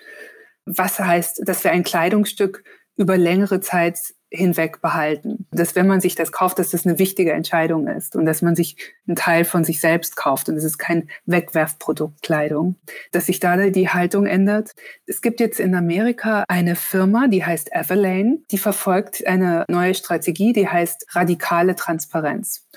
Was 0.65 0.99
heißt, 0.99 1.41
dass 1.45 1.63
wir 1.63 1.71
ein 1.71 1.83
Kleidungsstück 1.83 2.63
über 2.95 3.17
längere 3.17 3.59
Zeit 3.59 3.97
hinweg 4.33 4.81
behalten. 4.81 5.45
Dass 5.51 5.75
wenn 5.75 5.85
man 5.85 6.01
sich 6.01 6.15
das 6.15 6.31
kauft, 6.31 6.57
dass 6.57 6.71
das 6.71 6.85
eine 6.85 6.97
wichtige 6.97 7.33
Entscheidung 7.33 7.87
ist 7.87 8.15
und 8.15 8.25
dass 8.25 8.41
man 8.41 8.55
sich 8.55 8.75
einen 9.07 9.15
Teil 9.15 9.45
von 9.45 9.63
sich 9.63 9.79
selbst 9.79 10.15
kauft 10.15 10.49
und 10.49 10.57
es 10.57 10.63
ist 10.63 10.79
kein 10.79 11.07
Wegwerfprodukt 11.25 12.23
Kleidung. 12.23 12.75
Dass 13.11 13.27
sich 13.27 13.39
da 13.39 13.57
die 13.69 13.89
Haltung 13.89 14.25
ändert. 14.25 14.71
Es 15.05 15.21
gibt 15.21 15.39
jetzt 15.39 15.59
in 15.59 15.75
Amerika 15.75 16.45
eine 16.47 16.75
Firma, 16.75 17.27
die 17.27 17.45
heißt 17.45 17.71
Everlane, 17.71 18.39
die 18.51 18.57
verfolgt 18.57 19.25
eine 19.27 19.65
neue 19.67 19.93
Strategie, 19.93 20.51
die 20.51 20.67
heißt 20.67 21.15
radikale 21.15 21.75
Transparenz. 21.75 22.67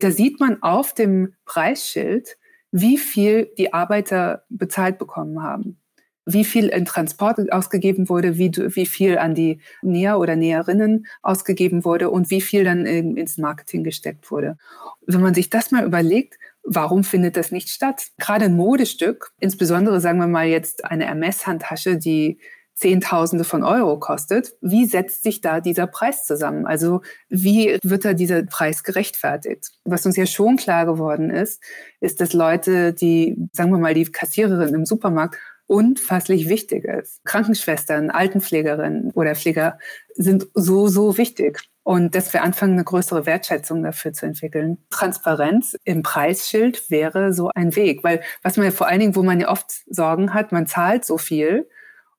Da 0.00 0.10
sieht 0.10 0.38
man 0.38 0.62
auf 0.62 0.92
dem 0.92 1.34
Preisschild, 1.46 2.36
wie 2.70 2.98
viel 2.98 3.50
die 3.58 3.72
Arbeiter 3.72 4.44
bezahlt 4.48 4.98
bekommen 4.98 5.42
haben, 5.42 5.78
wie 6.24 6.44
viel 6.44 6.66
in 6.66 6.84
Transport 6.84 7.52
ausgegeben 7.52 8.08
wurde, 8.08 8.36
wie, 8.36 8.50
wie 8.50 8.86
viel 8.86 9.18
an 9.18 9.34
die 9.34 9.60
Näher 9.82 10.18
oder 10.18 10.36
Näherinnen 10.36 11.06
ausgegeben 11.22 11.84
wurde 11.84 12.10
und 12.10 12.30
wie 12.30 12.40
viel 12.40 12.64
dann 12.64 12.84
ins 12.84 13.38
Marketing 13.38 13.84
gesteckt 13.84 14.30
wurde. 14.30 14.58
Wenn 15.06 15.20
man 15.20 15.34
sich 15.34 15.50
das 15.50 15.70
mal 15.70 15.84
überlegt, 15.84 16.36
Warum 16.68 17.04
findet 17.04 17.36
das 17.36 17.52
nicht 17.52 17.68
statt? 17.68 18.08
Gerade 18.18 18.46
ein 18.46 18.56
Modestück, 18.56 19.32
insbesondere 19.38 20.00
sagen 20.00 20.18
wir 20.18 20.26
mal 20.26 20.46
jetzt 20.46 20.84
eine 20.84 21.06
Hermes-Handtasche, 21.06 21.96
die 21.96 22.40
Zehntausende 22.76 23.44
von 23.44 23.64
Euro 23.64 23.98
kostet. 23.98 24.54
Wie 24.60 24.84
setzt 24.84 25.22
sich 25.22 25.40
da 25.40 25.60
dieser 25.60 25.86
Preis 25.86 26.26
zusammen? 26.26 26.66
Also 26.66 27.00
wie 27.30 27.78
wird 27.82 28.04
da 28.04 28.12
dieser 28.12 28.42
Preis 28.42 28.84
gerechtfertigt? 28.84 29.72
Was 29.84 30.04
uns 30.04 30.16
ja 30.16 30.26
schon 30.26 30.56
klar 30.56 30.84
geworden 30.84 31.30
ist, 31.30 31.62
ist, 32.00 32.20
dass 32.20 32.34
Leute, 32.34 32.92
die, 32.92 33.48
sagen 33.52 33.70
wir 33.70 33.78
mal, 33.78 33.94
die 33.94 34.04
Kassiererin 34.04 34.74
im 34.74 34.84
Supermarkt 34.84 35.36
unfasslich 35.66 36.50
wichtig 36.50 36.84
ist. 36.84 37.24
Krankenschwestern, 37.24 38.10
Altenpflegerinnen 38.10 39.10
oder 39.12 39.34
Pfleger 39.34 39.78
sind 40.14 40.46
so, 40.52 40.86
so 40.86 41.16
wichtig. 41.16 41.60
Und 41.82 42.14
dass 42.14 42.32
wir 42.34 42.42
anfangen, 42.42 42.74
eine 42.74 42.84
größere 42.84 43.26
Wertschätzung 43.26 43.82
dafür 43.82 44.12
zu 44.12 44.26
entwickeln. 44.26 44.78
Transparenz 44.90 45.76
im 45.84 46.02
Preisschild 46.02 46.90
wäre 46.90 47.32
so 47.32 47.50
ein 47.54 47.74
Weg, 47.74 48.04
weil 48.04 48.20
was 48.42 48.56
man 48.56 48.66
ja 48.66 48.72
vor 48.72 48.86
allen 48.86 49.00
Dingen, 49.00 49.16
wo 49.16 49.22
man 49.22 49.40
ja 49.40 49.48
oft 49.48 49.82
Sorgen 49.88 50.34
hat, 50.34 50.52
man 50.52 50.66
zahlt 50.66 51.04
so 51.04 51.16
viel 51.16 51.68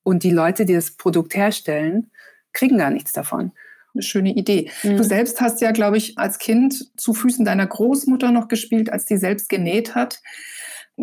und 0.08 0.24
die 0.24 0.32
Leute, 0.32 0.63
die 0.63 0.74
das 0.74 0.91
Produkt 0.91 1.36
herstellen, 1.36 2.12
kriegen 2.54 2.78
gar 2.78 2.91
nichts 2.91 3.12
davon. 3.12 3.52
Eine 3.93 4.04
schöne 4.04 4.34
Idee. 4.34 4.72
Mhm. 4.84 4.96
Du 4.96 5.04
selbst 5.04 5.41
hast 5.41 5.60
ja, 5.60 5.72
glaube 5.72 5.98
ich, 5.98 6.17
als 6.17 6.39
Kind 6.39 6.98
zu 6.98 7.13
Füßen 7.13 7.43
deiner 7.43 7.67
Großmutter 7.67 8.32
noch 8.32 8.48
gespielt, 8.48 8.89
als 8.89 9.04
die 9.04 9.17
selbst 9.17 9.50
genäht 9.50 9.96
hat. 9.96 10.22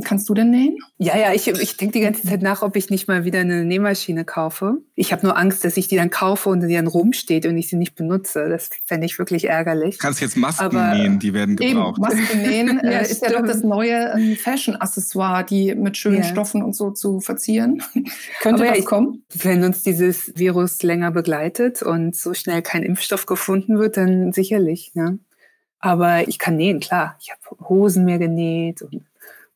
Kannst 0.02 0.28
du 0.28 0.34
denn 0.34 0.50
nähen? 0.50 0.78
Ja, 0.98 1.16
ja, 1.16 1.32
ich, 1.32 1.46
ich 1.46 1.76
denke 1.76 1.92
die 1.92 2.00
ganze 2.00 2.26
Zeit 2.26 2.42
nach, 2.42 2.62
ob 2.62 2.74
ich 2.74 2.90
nicht 2.90 3.06
mal 3.06 3.24
wieder 3.24 3.38
eine 3.38 3.64
Nähmaschine 3.64 4.24
kaufe. 4.24 4.78
Ich 4.96 5.12
habe 5.12 5.24
nur 5.24 5.38
Angst, 5.38 5.64
dass 5.64 5.76
ich 5.76 5.86
die 5.86 5.94
dann 5.94 6.10
kaufe 6.10 6.48
und 6.48 6.66
die 6.66 6.74
dann 6.74 6.88
rumsteht 6.88 7.46
und 7.46 7.56
ich 7.56 7.68
sie 7.68 7.76
nicht 7.76 7.94
benutze. 7.94 8.48
Das 8.48 8.70
fände 8.84 9.06
ich 9.06 9.20
wirklich 9.20 9.44
ärgerlich. 9.48 10.00
Kannst 10.00 10.20
jetzt 10.20 10.36
Masken 10.36 10.64
Aber, 10.64 10.94
nähen, 10.94 11.20
die 11.20 11.32
werden 11.32 11.54
gebraucht. 11.54 11.98
Eben, 11.98 12.02
Masken 12.02 12.42
nähen 12.42 12.80
ja, 12.84 12.90
äh, 12.90 13.02
ist 13.02 13.22
ja 13.22 13.30
doch 13.30 13.46
das 13.46 13.62
neue 13.62 14.14
ähm, 14.16 14.36
Fashion-Accessoire, 14.36 15.44
die 15.44 15.76
mit 15.76 15.96
schönen 15.96 16.18
ja. 16.18 16.24
Stoffen 16.24 16.64
und 16.64 16.74
so 16.74 16.90
zu 16.90 17.20
verzieren. 17.20 17.80
Könnte 18.40 18.64
Aber 18.64 18.76
das 18.76 18.84
kommen? 18.84 19.22
Wenn 19.32 19.62
uns 19.62 19.84
dieses 19.84 20.32
Virus 20.36 20.82
länger 20.82 21.12
begleitet 21.12 21.82
und 21.82 22.16
so 22.16 22.34
schnell 22.34 22.62
kein 22.62 22.82
Impfstoff 22.82 23.26
gefunden 23.26 23.78
wird, 23.78 23.96
dann 23.96 24.32
sicherlich. 24.32 24.90
Ne? 24.94 25.20
Aber 25.78 26.26
ich 26.26 26.40
kann 26.40 26.56
nähen, 26.56 26.80
klar. 26.80 27.16
Ich 27.20 27.30
habe 27.30 27.68
Hosen 27.68 28.04
mir 28.06 28.18
genäht 28.18 28.82
und 28.82 29.04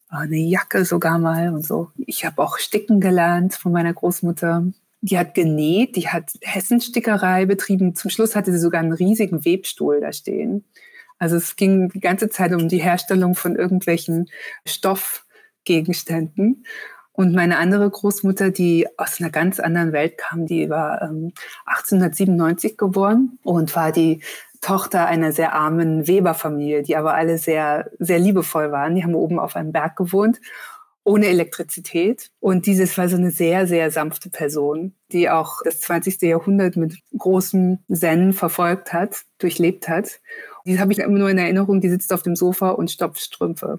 eine 0.08 0.38
Jacke 0.38 0.84
sogar 0.84 1.18
mal 1.18 1.52
und 1.52 1.64
so. 1.66 1.90
Ich 1.96 2.24
habe 2.24 2.42
auch 2.42 2.58
Sticken 2.58 3.00
gelernt 3.00 3.54
von 3.54 3.72
meiner 3.72 3.92
Großmutter. 3.92 4.64
Die 5.00 5.18
hat 5.18 5.34
genäht, 5.34 5.96
die 5.96 6.08
hat 6.08 6.32
Hessenstickerei 6.42 7.46
betrieben. 7.46 7.94
Zum 7.94 8.10
Schluss 8.10 8.34
hatte 8.34 8.52
sie 8.52 8.58
sogar 8.58 8.80
einen 8.80 8.92
riesigen 8.92 9.44
Webstuhl 9.44 10.00
da 10.00 10.12
stehen. 10.12 10.64
Also 11.18 11.36
es 11.36 11.56
ging 11.56 11.90
die 11.90 12.00
ganze 12.00 12.30
Zeit 12.30 12.52
um 12.52 12.68
die 12.68 12.78
Herstellung 12.78 13.34
von 13.34 13.56
irgendwelchen 13.56 14.28
Stoffgegenständen. 14.66 16.64
Und 17.12 17.34
meine 17.34 17.58
andere 17.58 17.90
Großmutter, 17.90 18.52
die 18.52 18.86
aus 18.96 19.20
einer 19.20 19.30
ganz 19.30 19.58
anderen 19.58 19.92
Welt 19.92 20.18
kam, 20.18 20.46
die 20.46 20.70
war 20.70 21.02
ähm, 21.02 21.32
1897 21.66 22.76
geboren 22.76 23.40
und 23.42 23.74
war 23.74 23.90
die 23.90 24.22
Tochter 24.60 25.06
einer 25.06 25.32
sehr 25.32 25.52
armen 25.52 26.06
Weberfamilie, 26.06 26.82
die 26.82 26.96
aber 26.96 27.14
alle 27.14 27.38
sehr, 27.38 27.90
sehr 27.98 28.18
liebevoll 28.18 28.72
waren. 28.72 28.94
Die 28.94 29.04
haben 29.04 29.14
oben 29.14 29.38
auf 29.38 29.56
einem 29.56 29.72
Berg 29.72 29.96
gewohnt, 29.96 30.40
ohne 31.04 31.26
Elektrizität. 31.26 32.30
Und 32.40 32.66
dieses 32.66 32.96
war 32.98 33.08
so 33.08 33.16
eine 33.16 33.30
sehr, 33.30 33.66
sehr 33.66 33.90
sanfte 33.90 34.30
Person, 34.30 34.94
die 35.12 35.30
auch 35.30 35.62
das 35.64 35.80
20. 35.80 36.20
Jahrhundert 36.22 36.76
mit 36.76 36.98
großem 37.16 37.78
Zen 37.92 38.32
verfolgt 38.32 38.92
hat, 38.92 39.22
durchlebt 39.38 39.88
hat. 39.88 40.20
Die 40.66 40.78
habe 40.78 40.92
ich 40.92 40.98
immer 40.98 41.18
nur 41.18 41.30
in 41.30 41.38
Erinnerung, 41.38 41.80
die 41.80 41.88
sitzt 41.88 42.12
auf 42.12 42.22
dem 42.22 42.36
Sofa 42.36 42.70
und 42.70 42.90
stopft 42.90 43.20
Strümpfe. 43.20 43.78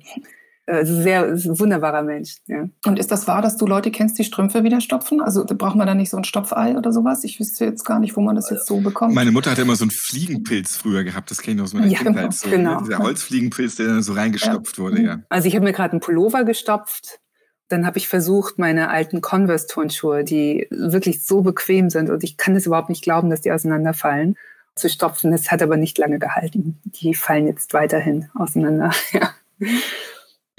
Also 0.70 1.02
sehr 1.02 1.26
ein 1.26 1.60
wunderbarer 1.60 2.04
Mensch. 2.04 2.38
Ja. 2.46 2.70
Und 2.86 3.00
ist 3.00 3.12
das 3.12 3.28
wahr, 3.28 3.42
dass 3.42 3.58
du 3.58 3.66
Leute 3.66 3.90
kennst, 3.90 4.20
die 4.20 4.24
Strümpfe 4.24 4.64
wieder 4.64 4.82
stopfen? 4.82 5.20
Also 5.20 5.44
braucht 5.46 5.76
man 5.76 5.88
da 5.88 5.96
nicht 5.96 6.12
so 6.12 6.18
ein 6.18 6.24
Stopfei 6.24 6.78
oder 6.78 6.94
sowas? 6.94 7.24
Ich 7.24 7.40
wüsste 7.40 7.66
jetzt 7.66 7.86
gar 7.86 8.00
nicht, 8.00 8.16
wo 8.16 8.22
man 8.22 8.36
das 8.36 8.50
jetzt 8.52 8.68
so 8.68 8.80
bekommt. 8.80 9.16
Meine 9.16 9.32
Mutter 9.32 9.52
hatte 9.52 9.64
immer 9.64 9.76
so 9.76 9.86
einen 9.86 9.92
Fliegenpilz 9.92 10.78
früher 10.78 11.04
gehabt, 11.04 11.32
das 11.32 11.42
kenne 11.42 11.58
ich 11.58 11.64
aus 11.64 11.74
meiner 11.74 11.88
ja, 11.88 12.00
Kindheit. 12.00 12.34
So, 12.34 12.50
genau. 12.50 12.82
Der 12.82 13.00
Holzfliegenpilz, 13.00 13.78
der 13.78 13.88
dann 13.88 14.04
so 14.04 14.14
reingestopft 14.14 14.78
ja. 14.78 14.84
wurde, 14.84 15.02
ja. 15.02 15.20
Also 15.30 15.48
ich 15.48 15.56
habe 15.56 15.66
mir 15.66 15.74
gerade 15.74 15.94
einen 15.94 16.02
Pullover 16.02 16.44
gestopft. 16.44 17.20
Dann 17.68 17.86
habe 17.86 17.98
ich 17.98 18.08
versucht, 18.08 18.58
meine 18.58 18.90
alten 18.90 19.22
Converse-Turnschuhe, 19.22 20.24
die 20.24 20.68
wirklich 20.72 21.24
so 21.24 21.42
bequem 21.42 21.90
sind 21.90 22.10
und 22.10 22.24
ich 22.24 22.38
kann 22.38 22.56
es 22.56 22.66
überhaupt 22.66 22.90
nicht 22.90 23.04
glauben, 23.04 23.30
dass 23.30 23.42
die 23.42 23.52
auseinanderfallen, 23.52 24.36
zu 24.76 24.90
stopfen. 24.90 25.32
Das 25.32 25.52
hat 25.52 25.62
aber 25.62 25.78
nicht 25.78 25.98
lange 25.98 26.20
gehalten. 26.20 26.80
Die 26.86 27.14
fallen 27.14 27.48
jetzt 27.48 27.74
weiterhin 27.74 28.30
auseinander. 28.36 28.92
Ja. 29.12 29.32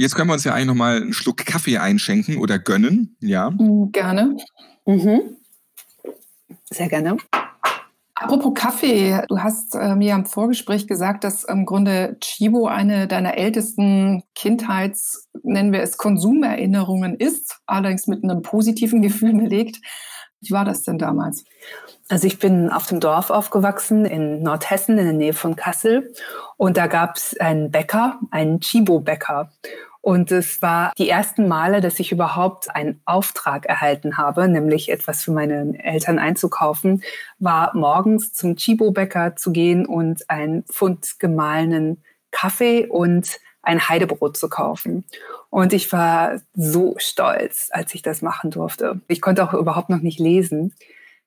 Jetzt 0.00 0.14
können 0.14 0.30
wir 0.30 0.32
uns 0.32 0.44
ja 0.44 0.54
eigentlich 0.54 0.68
nochmal 0.68 0.96
einen 0.96 1.12
Schluck 1.12 1.44
Kaffee 1.44 1.76
einschenken 1.76 2.38
oder 2.38 2.58
gönnen, 2.58 3.18
ja? 3.20 3.50
Mm, 3.50 3.92
gerne. 3.92 4.34
Mhm. 4.86 5.36
Sehr 6.70 6.88
gerne. 6.88 7.18
Apropos 8.14 8.54
Kaffee, 8.54 9.20
du 9.28 9.40
hast 9.40 9.74
äh, 9.74 9.94
mir 9.94 10.14
im 10.14 10.24
Vorgespräch 10.24 10.86
gesagt, 10.86 11.22
dass 11.22 11.44
im 11.44 11.66
Grunde 11.66 12.16
Chibo 12.20 12.66
eine 12.66 13.08
deiner 13.08 13.36
ältesten 13.36 14.22
Kindheits, 14.34 15.28
nennen 15.42 15.70
wir 15.70 15.82
es 15.82 15.98
Konsumerinnerungen 15.98 17.14
ist, 17.16 17.58
allerdings 17.66 18.06
mit 18.06 18.24
einem 18.24 18.40
positiven 18.40 19.02
Gefühl 19.02 19.34
belegt. 19.34 19.82
Wie 20.40 20.52
war 20.52 20.64
das 20.64 20.82
denn 20.82 20.96
damals? 20.96 21.44
Also 22.08 22.26
ich 22.26 22.38
bin 22.38 22.70
auf 22.70 22.86
dem 22.86 23.00
Dorf 23.00 23.28
aufgewachsen 23.28 24.06
in 24.06 24.42
Nordhessen 24.42 24.96
in 24.96 25.04
der 25.04 25.12
Nähe 25.12 25.34
von 25.34 25.56
Kassel 25.56 26.14
und 26.56 26.78
da 26.78 26.86
gab 26.86 27.16
es 27.16 27.38
einen 27.38 27.70
Bäcker, 27.70 28.18
einen 28.30 28.60
Chibo-Bäcker. 28.60 29.50
Und 30.02 30.32
es 30.32 30.62
war 30.62 30.92
die 30.96 31.10
ersten 31.10 31.46
Male, 31.46 31.80
dass 31.80 32.00
ich 32.00 32.10
überhaupt 32.10 32.74
einen 32.74 33.02
Auftrag 33.04 33.66
erhalten 33.66 34.16
habe, 34.16 34.48
nämlich 34.48 34.90
etwas 34.90 35.22
für 35.22 35.32
meine 35.32 35.82
Eltern 35.82 36.18
einzukaufen, 36.18 37.02
war 37.38 37.76
morgens 37.76 38.32
zum 38.32 38.56
Chibo-Bäcker 38.56 39.36
zu 39.36 39.52
gehen 39.52 39.84
und 39.84 40.28
ein 40.30 40.64
Pfund 40.64 41.18
gemahlenen 41.18 42.02
Kaffee 42.30 42.86
und 42.86 43.38
ein 43.62 43.88
Heidebrot 43.88 44.38
zu 44.38 44.48
kaufen. 44.48 45.04
Und 45.50 45.72
ich 45.72 45.92
war 45.92 46.40
so 46.54 46.94
stolz, 46.98 47.68
als 47.72 47.94
ich 47.94 48.02
das 48.02 48.22
machen 48.22 48.50
durfte. 48.50 49.00
Ich 49.08 49.20
konnte 49.20 49.44
auch 49.44 49.52
überhaupt 49.52 49.90
noch 49.90 50.00
nicht 50.00 50.18
lesen. 50.18 50.74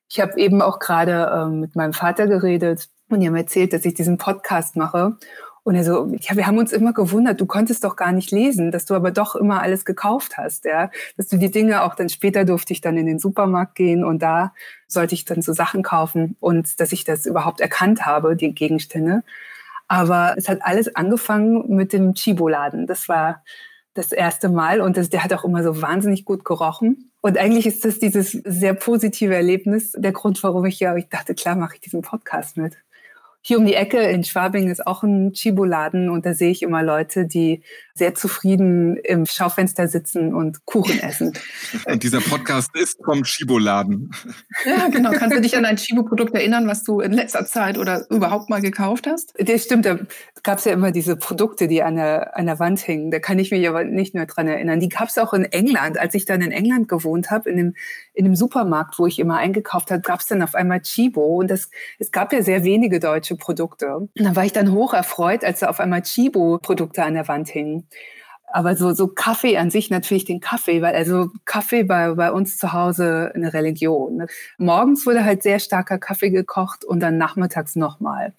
Ich 0.08 0.20
habe 0.20 0.38
eben 0.38 0.62
auch 0.62 0.78
gerade 0.80 1.30
ähm, 1.32 1.60
mit 1.60 1.76
meinem 1.76 1.92
Vater 1.92 2.26
geredet 2.26 2.88
und 3.08 3.22
ihm 3.22 3.36
erzählt, 3.36 3.72
dass 3.72 3.84
ich 3.84 3.94
diesen 3.94 4.18
Podcast 4.18 4.76
mache. 4.76 5.16
Und 5.64 5.74
er 5.76 5.84
so, 5.84 6.12
ja, 6.20 6.36
wir 6.36 6.46
haben 6.46 6.58
uns 6.58 6.72
immer 6.72 6.92
gewundert, 6.92 7.40
du 7.40 7.46
konntest 7.46 7.84
doch 7.84 7.96
gar 7.96 8.12
nicht 8.12 8.30
lesen, 8.30 8.70
dass 8.70 8.84
du 8.84 8.94
aber 8.94 9.10
doch 9.10 9.34
immer 9.34 9.62
alles 9.62 9.86
gekauft 9.86 10.36
hast, 10.36 10.66
ja. 10.66 10.90
Dass 11.16 11.28
du 11.28 11.38
die 11.38 11.50
Dinge 11.50 11.82
auch 11.82 11.94
dann 11.94 12.10
später 12.10 12.44
durfte 12.44 12.74
ich 12.74 12.82
dann 12.82 12.98
in 12.98 13.06
den 13.06 13.18
Supermarkt 13.18 13.74
gehen 13.74 14.04
und 14.04 14.20
da 14.22 14.52
sollte 14.86 15.14
ich 15.14 15.24
dann 15.24 15.40
so 15.40 15.54
Sachen 15.54 15.82
kaufen 15.82 16.36
und 16.38 16.80
dass 16.80 16.92
ich 16.92 17.04
das 17.04 17.24
überhaupt 17.24 17.62
erkannt 17.62 18.04
habe, 18.04 18.36
die 18.36 18.54
Gegenstände. 18.54 19.22
Aber 19.88 20.34
es 20.36 20.48
hat 20.48 20.58
alles 20.62 20.94
angefangen 20.94 21.74
mit 21.74 21.94
dem 21.94 22.14
Chibo-Laden. 22.14 22.86
Das 22.86 23.08
war 23.08 23.42
das 23.94 24.12
erste 24.12 24.50
Mal 24.50 24.82
und 24.82 24.98
das, 24.98 25.08
der 25.08 25.24
hat 25.24 25.32
auch 25.32 25.44
immer 25.44 25.62
so 25.62 25.80
wahnsinnig 25.80 26.26
gut 26.26 26.44
gerochen. 26.44 27.10
Und 27.22 27.38
eigentlich 27.38 27.66
ist 27.66 27.86
das 27.86 27.98
dieses 27.98 28.32
sehr 28.32 28.74
positive 28.74 29.34
Erlebnis 29.34 29.92
der 29.92 30.12
Grund, 30.12 30.42
warum 30.42 30.66
ich 30.66 30.78
ja, 30.80 30.94
ich 30.94 31.08
dachte, 31.08 31.34
klar 31.34 31.56
mache 31.56 31.76
ich 31.76 31.80
diesen 31.80 32.02
Podcast 32.02 32.58
mit. 32.58 32.76
Hier 33.46 33.58
um 33.58 33.66
die 33.66 33.74
Ecke 33.74 33.98
in 34.00 34.24
Schwabing 34.24 34.70
ist 34.70 34.86
auch 34.86 35.02
ein 35.02 35.34
Chibo-Laden 35.34 36.08
und 36.08 36.24
da 36.24 36.32
sehe 36.32 36.50
ich 36.50 36.62
immer 36.62 36.82
Leute, 36.82 37.26
die 37.26 37.62
sehr 37.94 38.14
zufrieden 38.14 38.96
im 38.96 39.26
Schaufenster 39.26 39.88
sitzen 39.88 40.34
und 40.34 40.64
Kuchen 40.66 40.98
essen. 41.02 41.32
Und 41.86 42.02
dieser 42.02 42.20
Podcast 42.20 42.70
ist 42.74 42.98
vom 43.04 43.22
Chibo-Laden. 43.24 44.10
Ja, 44.64 44.88
genau. 44.88 45.10
Kannst 45.12 45.36
du 45.36 45.40
dich 45.40 45.56
an 45.56 45.64
ein 45.64 45.76
Chibo-Produkt 45.76 46.34
erinnern, 46.34 46.66
was 46.68 46.84
du 46.84 47.00
in 47.00 47.12
letzter 47.12 47.46
Zeit 47.46 47.78
oder 47.78 48.06
überhaupt 48.10 48.50
mal 48.50 48.60
gekauft 48.60 49.06
hast? 49.06 49.34
Das 49.38 49.64
stimmt. 49.64 49.86
Da 49.86 49.98
gab 50.42 50.58
es 50.58 50.64
ja 50.64 50.72
immer 50.72 50.92
diese 50.92 51.16
Produkte, 51.16 51.68
die 51.68 51.82
an 51.82 51.96
der, 51.96 52.36
an 52.36 52.46
der 52.46 52.58
Wand 52.58 52.80
hingen. 52.80 53.10
Da 53.10 53.18
kann 53.18 53.38
ich 53.38 53.50
mich 53.50 53.68
aber 53.68 53.84
nicht 53.84 54.14
mehr 54.14 54.26
dran 54.26 54.48
erinnern. 54.48 54.80
Die 54.80 54.88
gab 54.88 55.08
es 55.08 55.18
auch 55.18 55.32
in 55.32 55.44
England. 55.44 55.98
Als 55.98 56.14
ich 56.14 56.24
dann 56.24 56.40
in 56.40 56.52
England 56.52 56.88
gewohnt 56.88 57.30
habe, 57.30 57.50
in 57.50 57.56
dem, 57.56 57.74
in 58.12 58.24
dem 58.24 58.36
Supermarkt, 58.36 58.98
wo 58.98 59.06
ich 59.06 59.18
immer 59.18 59.38
eingekauft 59.38 59.90
habe, 59.90 60.02
gab 60.02 60.20
es 60.20 60.26
dann 60.26 60.42
auf 60.42 60.54
einmal 60.54 60.80
Chibo. 60.80 61.38
Und 61.38 61.50
das, 61.50 61.70
es 61.98 62.10
gab 62.10 62.32
ja 62.32 62.42
sehr 62.42 62.64
wenige 62.64 63.00
deutsche 63.00 63.14
deutsche 63.14 63.36
Produkte. 63.36 63.96
Und 63.96 64.10
da 64.16 64.36
war 64.36 64.44
ich 64.44 64.52
dann 64.52 64.72
hoch 64.72 64.92
erfreut, 64.92 65.44
als 65.44 65.60
da 65.60 65.68
auf 65.68 65.80
einmal 65.80 66.02
Chibo-Produkte 66.02 67.04
an 67.04 67.14
der 67.14 67.28
Wand 67.28 67.48
hingen. 67.48 67.83
Aber 68.52 68.76
so, 68.76 68.92
so 68.92 69.08
Kaffee 69.08 69.56
an 69.58 69.70
sich 69.70 69.90
natürlich 69.90 70.24
den 70.24 70.38
Kaffee, 70.38 70.80
weil 70.80 70.94
also 70.94 71.30
Kaffee 71.44 71.82
bei, 71.82 72.14
bei 72.14 72.30
uns 72.30 72.56
zu 72.56 72.72
Hause 72.72 73.32
eine 73.34 73.52
Religion. 73.52 74.18
Ne? 74.18 74.26
Morgens 74.58 75.06
wurde 75.06 75.24
halt 75.24 75.42
sehr 75.42 75.58
starker 75.58 75.98
Kaffee 75.98 76.30
gekocht 76.30 76.84
und 76.84 77.00
dann 77.00 77.18
nachmittags 77.18 77.74
nochmal. 77.74 78.32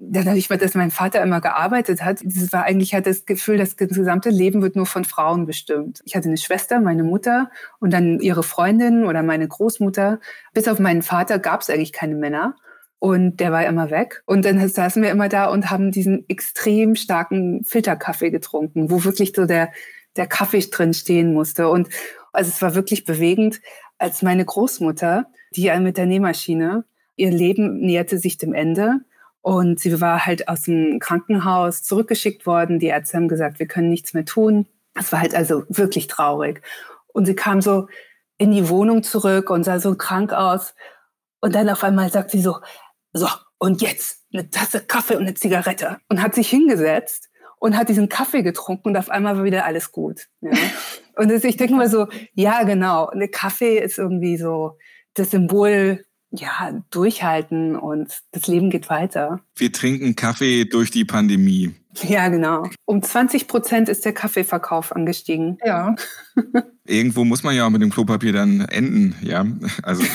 Dadurch, 0.00 0.46
dass 0.46 0.76
mein 0.76 0.92
Vater 0.92 1.20
immer 1.22 1.40
gearbeitet 1.40 2.04
hat, 2.04 2.20
das 2.22 2.52
war 2.52 2.62
eigentlich 2.62 2.94
halt 2.94 3.06
das 3.06 3.26
Gefühl, 3.26 3.58
das 3.58 3.76
gesamte 3.76 4.30
Leben 4.30 4.62
wird 4.62 4.76
nur 4.76 4.86
von 4.86 5.04
Frauen 5.04 5.44
bestimmt. 5.44 6.02
Ich 6.04 6.14
hatte 6.14 6.28
eine 6.28 6.36
Schwester, 6.36 6.78
meine 6.78 7.02
Mutter 7.02 7.50
und 7.80 7.92
dann 7.92 8.20
ihre 8.20 8.44
Freundin 8.44 9.06
oder 9.06 9.24
meine 9.24 9.48
Großmutter. 9.48 10.20
Bis 10.54 10.68
auf 10.68 10.78
meinen 10.78 11.02
Vater 11.02 11.40
gab 11.40 11.62
es 11.62 11.70
eigentlich 11.70 11.92
keine 11.92 12.14
Männer. 12.14 12.54
Und 13.00 13.38
der 13.38 13.52
war 13.52 13.64
immer 13.64 13.90
weg. 13.90 14.22
Und 14.26 14.44
dann 14.44 14.66
saßen 14.68 15.02
wir 15.02 15.10
immer 15.10 15.28
da 15.28 15.46
und 15.46 15.70
haben 15.70 15.92
diesen 15.92 16.28
extrem 16.28 16.96
starken 16.96 17.64
Filterkaffee 17.64 18.30
getrunken, 18.30 18.90
wo 18.90 19.04
wirklich 19.04 19.32
so 19.34 19.46
der, 19.46 19.70
der 20.16 20.26
Kaffee 20.26 20.60
drin 20.60 20.94
stehen 20.94 21.32
musste. 21.32 21.68
Und 21.68 21.88
also 22.32 22.50
es 22.50 22.60
war 22.60 22.74
wirklich 22.74 23.04
bewegend, 23.04 23.60
als 23.98 24.22
meine 24.22 24.44
Großmutter, 24.44 25.26
die 25.54 25.70
mit 25.80 25.96
der 25.96 26.06
Nähmaschine, 26.06 26.84
ihr 27.16 27.30
Leben 27.30 27.78
näherte 27.80 28.18
sich 28.18 28.36
dem 28.36 28.52
Ende. 28.52 29.00
Und 29.42 29.78
sie 29.80 30.00
war 30.00 30.26
halt 30.26 30.48
aus 30.48 30.62
dem 30.62 30.98
Krankenhaus 30.98 31.82
zurückgeschickt 31.82 32.46
worden. 32.46 32.80
Die 32.80 32.86
Ärzte 32.86 33.16
haben 33.16 33.28
gesagt, 33.28 33.60
wir 33.60 33.66
können 33.66 33.88
nichts 33.88 34.12
mehr 34.12 34.24
tun. 34.24 34.66
Es 34.94 35.12
war 35.12 35.20
halt 35.20 35.34
also 35.34 35.64
wirklich 35.68 36.08
traurig. 36.08 36.62
Und 37.06 37.26
sie 37.26 37.34
kam 37.34 37.60
so 37.60 37.86
in 38.38 38.52
die 38.52 38.68
Wohnung 38.68 39.02
zurück 39.02 39.50
und 39.50 39.64
sah 39.64 39.78
so 39.80 39.94
krank 39.94 40.32
aus. 40.32 40.74
Und 41.40 41.54
dann 41.54 41.68
auf 41.68 41.84
einmal 41.84 42.10
sagt 42.10 42.30
sie 42.30 42.40
so, 42.40 42.56
so, 43.12 43.28
und 43.58 43.82
jetzt 43.82 44.24
eine 44.32 44.50
Tasse 44.50 44.80
Kaffee 44.80 45.16
und 45.16 45.22
eine 45.22 45.34
Zigarette 45.34 45.98
und 46.08 46.22
hat 46.22 46.34
sich 46.34 46.48
hingesetzt 46.48 47.28
und 47.58 47.76
hat 47.76 47.88
diesen 47.88 48.08
Kaffee 48.08 48.42
getrunken 48.42 48.88
und 48.88 48.96
auf 48.96 49.10
einmal 49.10 49.36
war 49.36 49.44
wieder 49.44 49.64
alles 49.64 49.92
gut. 49.92 50.28
Ja. 50.40 50.52
Und 51.16 51.32
ich 51.32 51.56
denke 51.56 51.74
mal 51.74 51.90
so, 51.90 52.06
ja 52.34 52.62
genau, 52.62 53.08
eine 53.08 53.26
Kaffee 53.26 53.80
ist 53.80 53.98
irgendwie 53.98 54.36
so 54.36 54.78
das 55.14 55.32
Symbol 55.32 56.04
ja, 56.30 56.80
durchhalten 56.90 57.74
und 57.74 58.20
das 58.30 58.46
Leben 58.46 58.70
geht 58.70 58.88
weiter. 58.88 59.40
Wir 59.56 59.72
trinken 59.72 60.14
Kaffee 60.14 60.64
durch 60.64 60.92
die 60.92 61.04
Pandemie. 61.04 61.74
Ja, 62.08 62.28
genau. 62.28 62.68
Um 62.84 63.02
20 63.02 63.48
Prozent 63.48 63.88
ist 63.88 64.04
der 64.04 64.12
Kaffeeverkauf 64.12 64.94
angestiegen. 64.94 65.58
Ja. 65.64 65.94
Irgendwo 66.86 67.24
muss 67.24 67.42
man 67.42 67.54
ja 67.54 67.66
auch 67.66 67.70
mit 67.70 67.82
dem 67.82 67.90
Klopapier 67.90 68.32
dann 68.32 68.60
enden, 68.60 69.16
ja. 69.22 69.46
Also. 69.82 70.04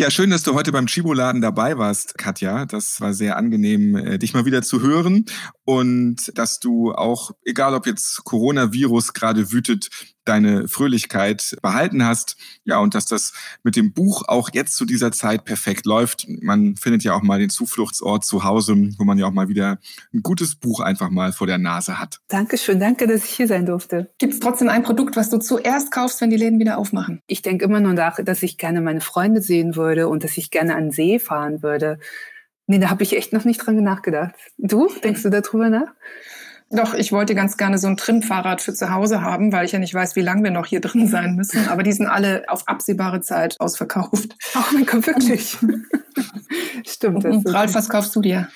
Ja, 0.00 0.10
schön, 0.10 0.30
dass 0.30 0.42
du 0.42 0.54
heute 0.54 0.72
beim 0.72 0.86
Chibo-Laden 0.86 1.42
dabei 1.42 1.76
warst, 1.76 2.16
Katja. 2.16 2.64
Das 2.64 3.02
war 3.02 3.12
sehr 3.12 3.36
angenehm, 3.36 3.94
äh, 3.94 4.18
dich 4.18 4.32
mal 4.32 4.46
wieder 4.46 4.62
zu 4.62 4.80
hören 4.80 5.26
und 5.70 6.36
dass 6.36 6.58
du 6.58 6.92
auch, 6.92 7.30
egal 7.44 7.74
ob 7.74 7.86
jetzt 7.86 8.24
Coronavirus 8.24 9.12
gerade 9.12 9.52
wütet, 9.52 9.88
deine 10.24 10.66
Fröhlichkeit 10.66 11.56
behalten 11.62 12.04
hast. 12.04 12.36
Ja, 12.64 12.78
und 12.78 12.96
dass 12.96 13.06
das 13.06 13.32
mit 13.62 13.76
dem 13.76 13.92
Buch 13.92 14.24
auch 14.26 14.50
jetzt 14.52 14.74
zu 14.74 14.84
dieser 14.84 15.12
Zeit 15.12 15.44
perfekt 15.44 15.86
läuft. 15.86 16.26
Man 16.42 16.74
findet 16.74 17.04
ja 17.04 17.14
auch 17.14 17.22
mal 17.22 17.38
den 17.38 17.50
Zufluchtsort 17.50 18.24
zu 18.24 18.42
Hause, 18.42 18.74
wo 18.98 19.04
man 19.04 19.16
ja 19.16 19.26
auch 19.26 19.32
mal 19.32 19.48
wieder 19.48 19.78
ein 20.12 20.22
gutes 20.22 20.56
Buch 20.56 20.80
einfach 20.80 21.08
mal 21.08 21.32
vor 21.32 21.46
der 21.46 21.58
Nase 21.58 22.00
hat. 22.00 22.18
Dankeschön, 22.26 22.80
danke, 22.80 23.06
dass 23.06 23.24
ich 23.24 23.30
hier 23.30 23.46
sein 23.46 23.64
durfte. 23.64 24.10
Gibt 24.18 24.34
es 24.34 24.40
trotzdem 24.40 24.70
ein 24.70 24.82
Produkt, 24.82 25.14
was 25.14 25.30
du 25.30 25.38
zuerst 25.38 25.92
kaufst, 25.92 26.20
wenn 26.20 26.30
die 26.30 26.36
Läden 26.36 26.58
wieder 26.58 26.78
aufmachen? 26.78 27.22
Ich 27.28 27.42
denke 27.42 27.64
immer 27.64 27.78
nur 27.78 27.94
nach, 27.94 28.18
dass 28.24 28.42
ich 28.42 28.58
gerne 28.58 28.80
meine 28.80 29.00
Freunde 29.00 29.40
sehen 29.40 29.76
würde 29.76 30.08
und 30.08 30.24
dass 30.24 30.36
ich 30.36 30.50
gerne 30.50 30.74
an 30.74 30.86
den 30.86 30.90
See 30.90 31.20
fahren 31.20 31.62
würde. 31.62 32.00
Nee, 32.70 32.78
da 32.78 32.88
habe 32.88 33.02
ich 33.02 33.16
echt 33.16 33.32
noch 33.32 33.44
nicht 33.44 33.58
dran 33.58 33.82
nachgedacht. 33.82 34.36
Du, 34.56 34.88
denkst 35.02 35.24
du 35.24 35.28
darüber 35.28 35.68
nach? 35.70 35.88
Doch, 36.70 36.94
ich 36.94 37.10
wollte 37.10 37.34
ganz 37.34 37.56
gerne 37.56 37.78
so 37.78 37.88
ein 37.88 37.96
Trimfahrrad 37.96 38.62
für 38.62 38.72
zu 38.72 38.92
Hause 38.92 39.22
haben, 39.22 39.50
weil 39.50 39.66
ich 39.66 39.72
ja 39.72 39.80
nicht 39.80 39.92
weiß, 39.92 40.14
wie 40.14 40.20
lange 40.20 40.44
wir 40.44 40.52
noch 40.52 40.66
hier 40.66 40.80
drin 40.80 41.08
sein 41.08 41.34
müssen. 41.34 41.66
Aber 41.66 41.82
die 41.82 41.90
sind 41.90 42.06
alle 42.06 42.44
auf 42.46 42.68
absehbare 42.68 43.22
Zeit 43.22 43.60
ausverkauft. 43.60 44.36
Oh 44.54 44.62
mein 44.72 44.86
Gott, 44.86 45.04
wirklich. 45.04 45.56
Stimmt. 46.86 47.24
Das 47.24 47.34
Und 47.34 47.52
Ralf, 47.52 47.74
was 47.74 47.88
kaufst 47.88 48.14
du 48.14 48.20
dir? 48.20 48.48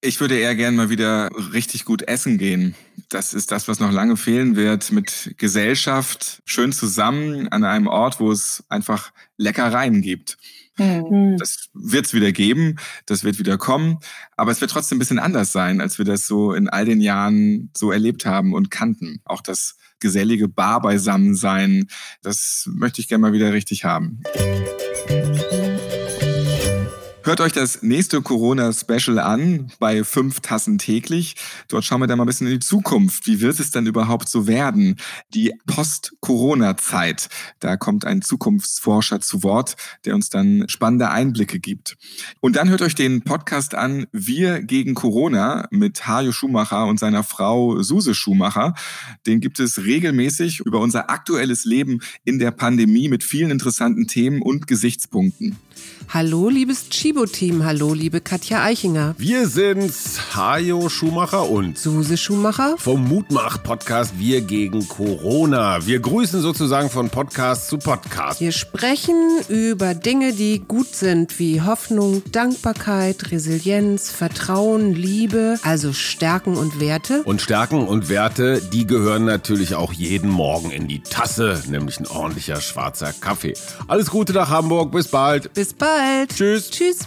Ich 0.00 0.18
würde 0.22 0.38
eher 0.38 0.54
gern 0.54 0.74
mal 0.74 0.88
wieder 0.88 1.28
richtig 1.52 1.84
gut 1.84 2.00
essen 2.08 2.38
gehen. 2.38 2.74
Das 3.10 3.34
ist 3.34 3.52
das, 3.52 3.68
was 3.68 3.78
noch 3.78 3.92
lange 3.92 4.16
fehlen 4.16 4.56
wird. 4.56 4.90
Mit 4.90 5.34
Gesellschaft, 5.36 6.40
schön 6.46 6.72
zusammen 6.72 7.48
an 7.48 7.64
einem 7.64 7.88
Ort, 7.88 8.20
wo 8.20 8.32
es 8.32 8.64
einfach 8.70 9.12
Leckereien 9.36 10.00
gibt. 10.00 10.38
Mhm. 10.78 11.36
Das 11.38 11.68
wird 11.74 12.06
es 12.06 12.14
wieder 12.14 12.32
geben, 12.32 12.76
das 13.06 13.24
wird 13.24 13.38
wieder 13.38 13.58
kommen, 13.58 13.98
aber 14.36 14.50
es 14.50 14.60
wird 14.60 14.70
trotzdem 14.70 14.96
ein 14.96 15.00
bisschen 15.00 15.18
anders 15.18 15.52
sein, 15.52 15.80
als 15.80 15.98
wir 15.98 16.04
das 16.04 16.26
so 16.26 16.52
in 16.52 16.68
all 16.68 16.84
den 16.84 17.00
Jahren 17.00 17.70
so 17.76 17.92
erlebt 17.92 18.26
haben 18.26 18.54
und 18.54 18.70
kannten. 18.70 19.20
Auch 19.24 19.42
das 19.42 19.76
gesellige 19.98 20.48
Bar 20.48 20.80
beisammen 20.80 21.34
sein, 21.34 21.86
das 22.22 22.68
möchte 22.72 23.00
ich 23.00 23.08
gerne 23.08 23.22
mal 23.22 23.32
wieder 23.32 23.52
richtig 23.52 23.84
haben. 23.84 24.22
Hört 27.22 27.42
euch 27.42 27.52
das 27.52 27.82
nächste 27.82 28.22
Corona-Special 28.22 29.18
an 29.18 29.70
bei 29.78 30.04
fünf 30.04 30.40
Tassen 30.40 30.78
täglich. 30.78 31.36
Dort 31.68 31.84
schauen 31.84 32.00
wir 32.00 32.06
dann 32.06 32.16
mal 32.16 32.24
ein 32.24 32.26
bisschen 32.26 32.46
in 32.46 32.54
die 32.54 32.66
Zukunft. 32.66 33.26
Wie 33.26 33.42
wird 33.42 33.60
es 33.60 33.70
denn 33.70 33.84
überhaupt 33.84 34.26
so 34.30 34.46
werden? 34.46 34.96
Die 35.34 35.52
Post-Corona-Zeit. 35.66 37.28
Da 37.58 37.76
kommt 37.76 38.06
ein 38.06 38.22
Zukunftsforscher 38.22 39.20
zu 39.20 39.42
Wort, 39.42 39.76
der 40.06 40.14
uns 40.14 40.30
dann 40.30 40.64
spannende 40.68 41.10
Einblicke 41.10 41.60
gibt. 41.60 41.98
Und 42.40 42.56
dann 42.56 42.70
hört 42.70 42.80
euch 42.80 42.94
den 42.94 43.20
Podcast 43.20 43.74
an 43.74 44.06
Wir 44.12 44.62
gegen 44.62 44.94
Corona 44.94 45.68
mit 45.70 46.06
Hajo 46.06 46.32
Schumacher 46.32 46.86
und 46.86 46.98
seiner 46.98 47.22
Frau 47.22 47.82
Suse 47.82 48.14
Schumacher. 48.14 48.74
Den 49.26 49.40
gibt 49.40 49.60
es 49.60 49.84
regelmäßig 49.84 50.60
über 50.60 50.80
unser 50.80 51.10
aktuelles 51.10 51.66
Leben 51.66 52.00
in 52.24 52.38
der 52.38 52.50
Pandemie 52.50 53.10
mit 53.10 53.24
vielen 53.24 53.50
interessanten 53.50 54.06
Themen 54.06 54.40
und 54.40 54.66
Gesichtspunkten. 54.66 55.58
Hallo, 56.08 56.48
liebes 56.48 56.88
Chibo-Team. 57.10 57.64
Hallo, 57.64 57.92
liebe 57.92 58.20
Katja 58.20 58.62
Eichinger. 58.62 59.16
Wir 59.18 59.48
sind's, 59.48 60.36
Hajo 60.36 60.88
Schumacher 60.88 61.50
und 61.50 61.76
Suse 61.76 62.16
Schumacher 62.16 62.76
vom 62.78 63.08
Mutmach-Podcast 63.08 64.12
Wir 64.16 64.42
gegen 64.42 64.86
Corona. 64.86 65.84
Wir 65.84 65.98
grüßen 65.98 66.40
sozusagen 66.40 66.88
von 66.88 67.10
Podcast 67.10 67.66
zu 67.66 67.78
Podcast. 67.78 68.40
Wir 68.40 68.52
sprechen 68.52 69.40
über 69.48 69.94
Dinge, 69.94 70.34
die 70.34 70.60
gut 70.60 70.94
sind, 70.94 71.40
wie 71.40 71.60
Hoffnung, 71.60 72.22
Dankbarkeit, 72.30 73.32
Resilienz, 73.32 74.12
Vertrauen, 74.12 74.94
Liebe, 74.94 75.58
also 75.64 75.92
Stärken 75.92 76.56
und 76.56 76.78
Werte. 76.78 77.24
Und 77.24 77.42
Stärken 77.42 77.88
und 77.88 78.08
Werte, 78.08 78.62
die 78.72 78.86
gehören 78.86 79.24
natürlich 79.24 79.74
auch 79.74 79.92
jeden 79.92 80.30
Morgen 80.30 80.70
in 80.70 80.86
die 80.86 81.00
Tasse, 81.00 81.60
nämlich 81.68 81.98
ein 81.98 82.06
ordentlicher 82.06 82.60
schwarzer 82.60 83.12
Kaffee. 83.12 83.54
Alles 83.88 84.10
Gute 84.10 84.32
nach 84.32 84.48
Hamburg, 84.50 84.92
bis 84.92 85.08
bald. 85.08 85.52
Bis 85.54 85.74
bald. 85.74 86.36
Tschüss. 86.36 86.70
Tschüss. 86.70 86.99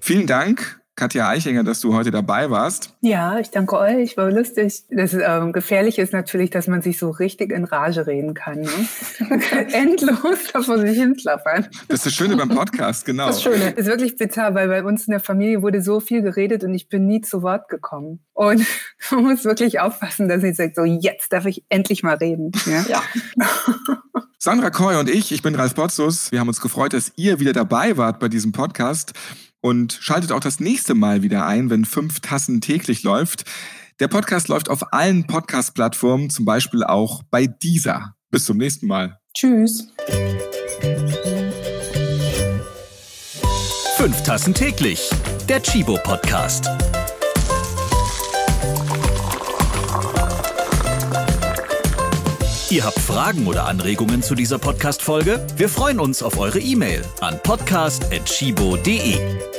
Vielen 0.00 0.26
Dank 0.26 0.80
Katja 0.96 1.28
Eichinger, 1.28 1.62
dass 1.62 1.80
du 1.80 1.94
heute 1.94 2.10
dabei 2.10 2.50
warst. 2.50 2.94
Ja, 3.02 3.38
ich 3.38 3.50
danke 3.50 3.78
euch, 3.78 4.16
war 4.16 4.30
lustig. 4.30 4.84
Das 4.90 5.12
ähm, 5.12 5.52
Gefährliche 5.52 6.00
ist 6.00 6.14
natürlich, 6.14 6.48
dass 6.48 6.68
man 6.68 6.80
sich 6.80 6.98
so 6.98 7.10
richtig 7.10 7.52
in 7.52 7.64
Rage 7.64 8.06
reden 8.06 8.32
kann. 8.32 8.62
Ne? 8.62 8.70
Endlos 9.72 10.38
da 10.54 10.62
vor 10.62 10.78
sich 10.78 10.98
hinklappern. 10.98 11.68
Das 11.88 11.98
ist 11.98 12.06
das 12.06 12.14
Schöne 12.14 12.34
beim 12.36 12.48
Podcast, 12.48 13.04
genau. 13.04 13.26
Das 13.26 13.42
Schöne. 13.42 13.72
Das 13.72 13.84
ist 13.84 13.86
wirklich 13.86 14.16
bitter, 14.16 14.54
weil 14.54 14.68
bei 14.68 14.82
uns 14.82 15.06
in 15.06 15.10
der 15.10 15.20
Familie 15.20 15.60
wurde 15.60 15.82
so 15.82 16.00
viel 16.00 16.22
geredet 16.22 16.64
und 16.64 16.72
ich 16.72 16.88
bin 16.88 17.06
nie 17.06 17.20
zu 17.20 17.42
Wort 17.42 17.68
gekommen. 17.68 18.20
Und 18.32 18.64
man 19.10 19.24
muss 19.24 19.44
wirklich 19.44 19.80
aufpassen, 19.80 20.30
dass 20.30 20.42
ich 20.42 20.56
sage, 20.56 20.72
so 20.74 20.84
jetzt 20.84 21.30
darf 21.30 21.44
ich 21.44 21.62
endlich 21.68 22.04
mal 22.04 22.16
reden. 22.16 22.52
Ja. 22.64 22.86
ja. 22.88 23.02
Sandra 24.38 24.70
Koy 24.70 24.96
und 24.96 25.10
ich, 25.10 25.32
ich 25.32 25.42
bin 25.42 25.54
Ralf 25.54 25.74
Potzus. 25.74 26.32
Wir 26.32 26.40
haben 26.40 26.48
uns 26.48 26.60
gefreut, 26.60 26.94
dass 26.94 27.12
ihr 27.16 27.38
wieder 27.40 27.52
dabei 27.52 27.96
wart 27.98 28.18
bei 28.18 28.28
diesem 28.28 28.52
Podcast 28.52 29.12
und 29.66 29.98
schaltet 30.00 30.30
auch 30.30 30.38
das 30.38 30.60
nächste 30.60 30.94
Mal 30.94 31.24
wieder 31.24 31.44
ein, 31.44 31.70
wenn 31.70 31.84
fünf 31.84 32.20
Tassen 32.20 32.60
täglich 32.60 33.02
läuft. 33.02 33.42
Der 33.98 34.06
Podcast 34.06 34.46
läuft 34.46 34.68
auf 34.68 34.92
allen 34.92 35.26
Podcast-Plattformen, 35.26 36.30
zum 36.30 36.44
Beispiel 36.44 36.84
auch 36.84 37.24
bei 37.32 37.48
dieser. 37.48 38.14
Bis 38.30 38.44
zum 38.44 38.58
nächsten 38.58 38.86
Mal. 38.86 39.18
Tschüss. 39.34 39.88
Fünf 43.96 44.22
Tassen 44.22 44.54
täglich. 44.54 45.10
Der 45.48 45.60
Chibo 45.60 45.98
Podcast. 46.04 46.70
Ihr 52.70 52.84
habt 52.84 53.00
Fragen 53.00 53.48
oder 53.48 53.66
Anregungen 53.66 54.22
zu 54.22 54.36
dieser 54.36 54.58
Podcast-Folge? 54.58 55.44
Wir 55.56 55.68
freuen 55.68 55.98
uns 55.98 56.22
auf 56.22 56.38
eure 56.38 56.60
E-Mail 56.60 57.02
an 57.20 57.40
podcast.chibo.de. 57.42 59.55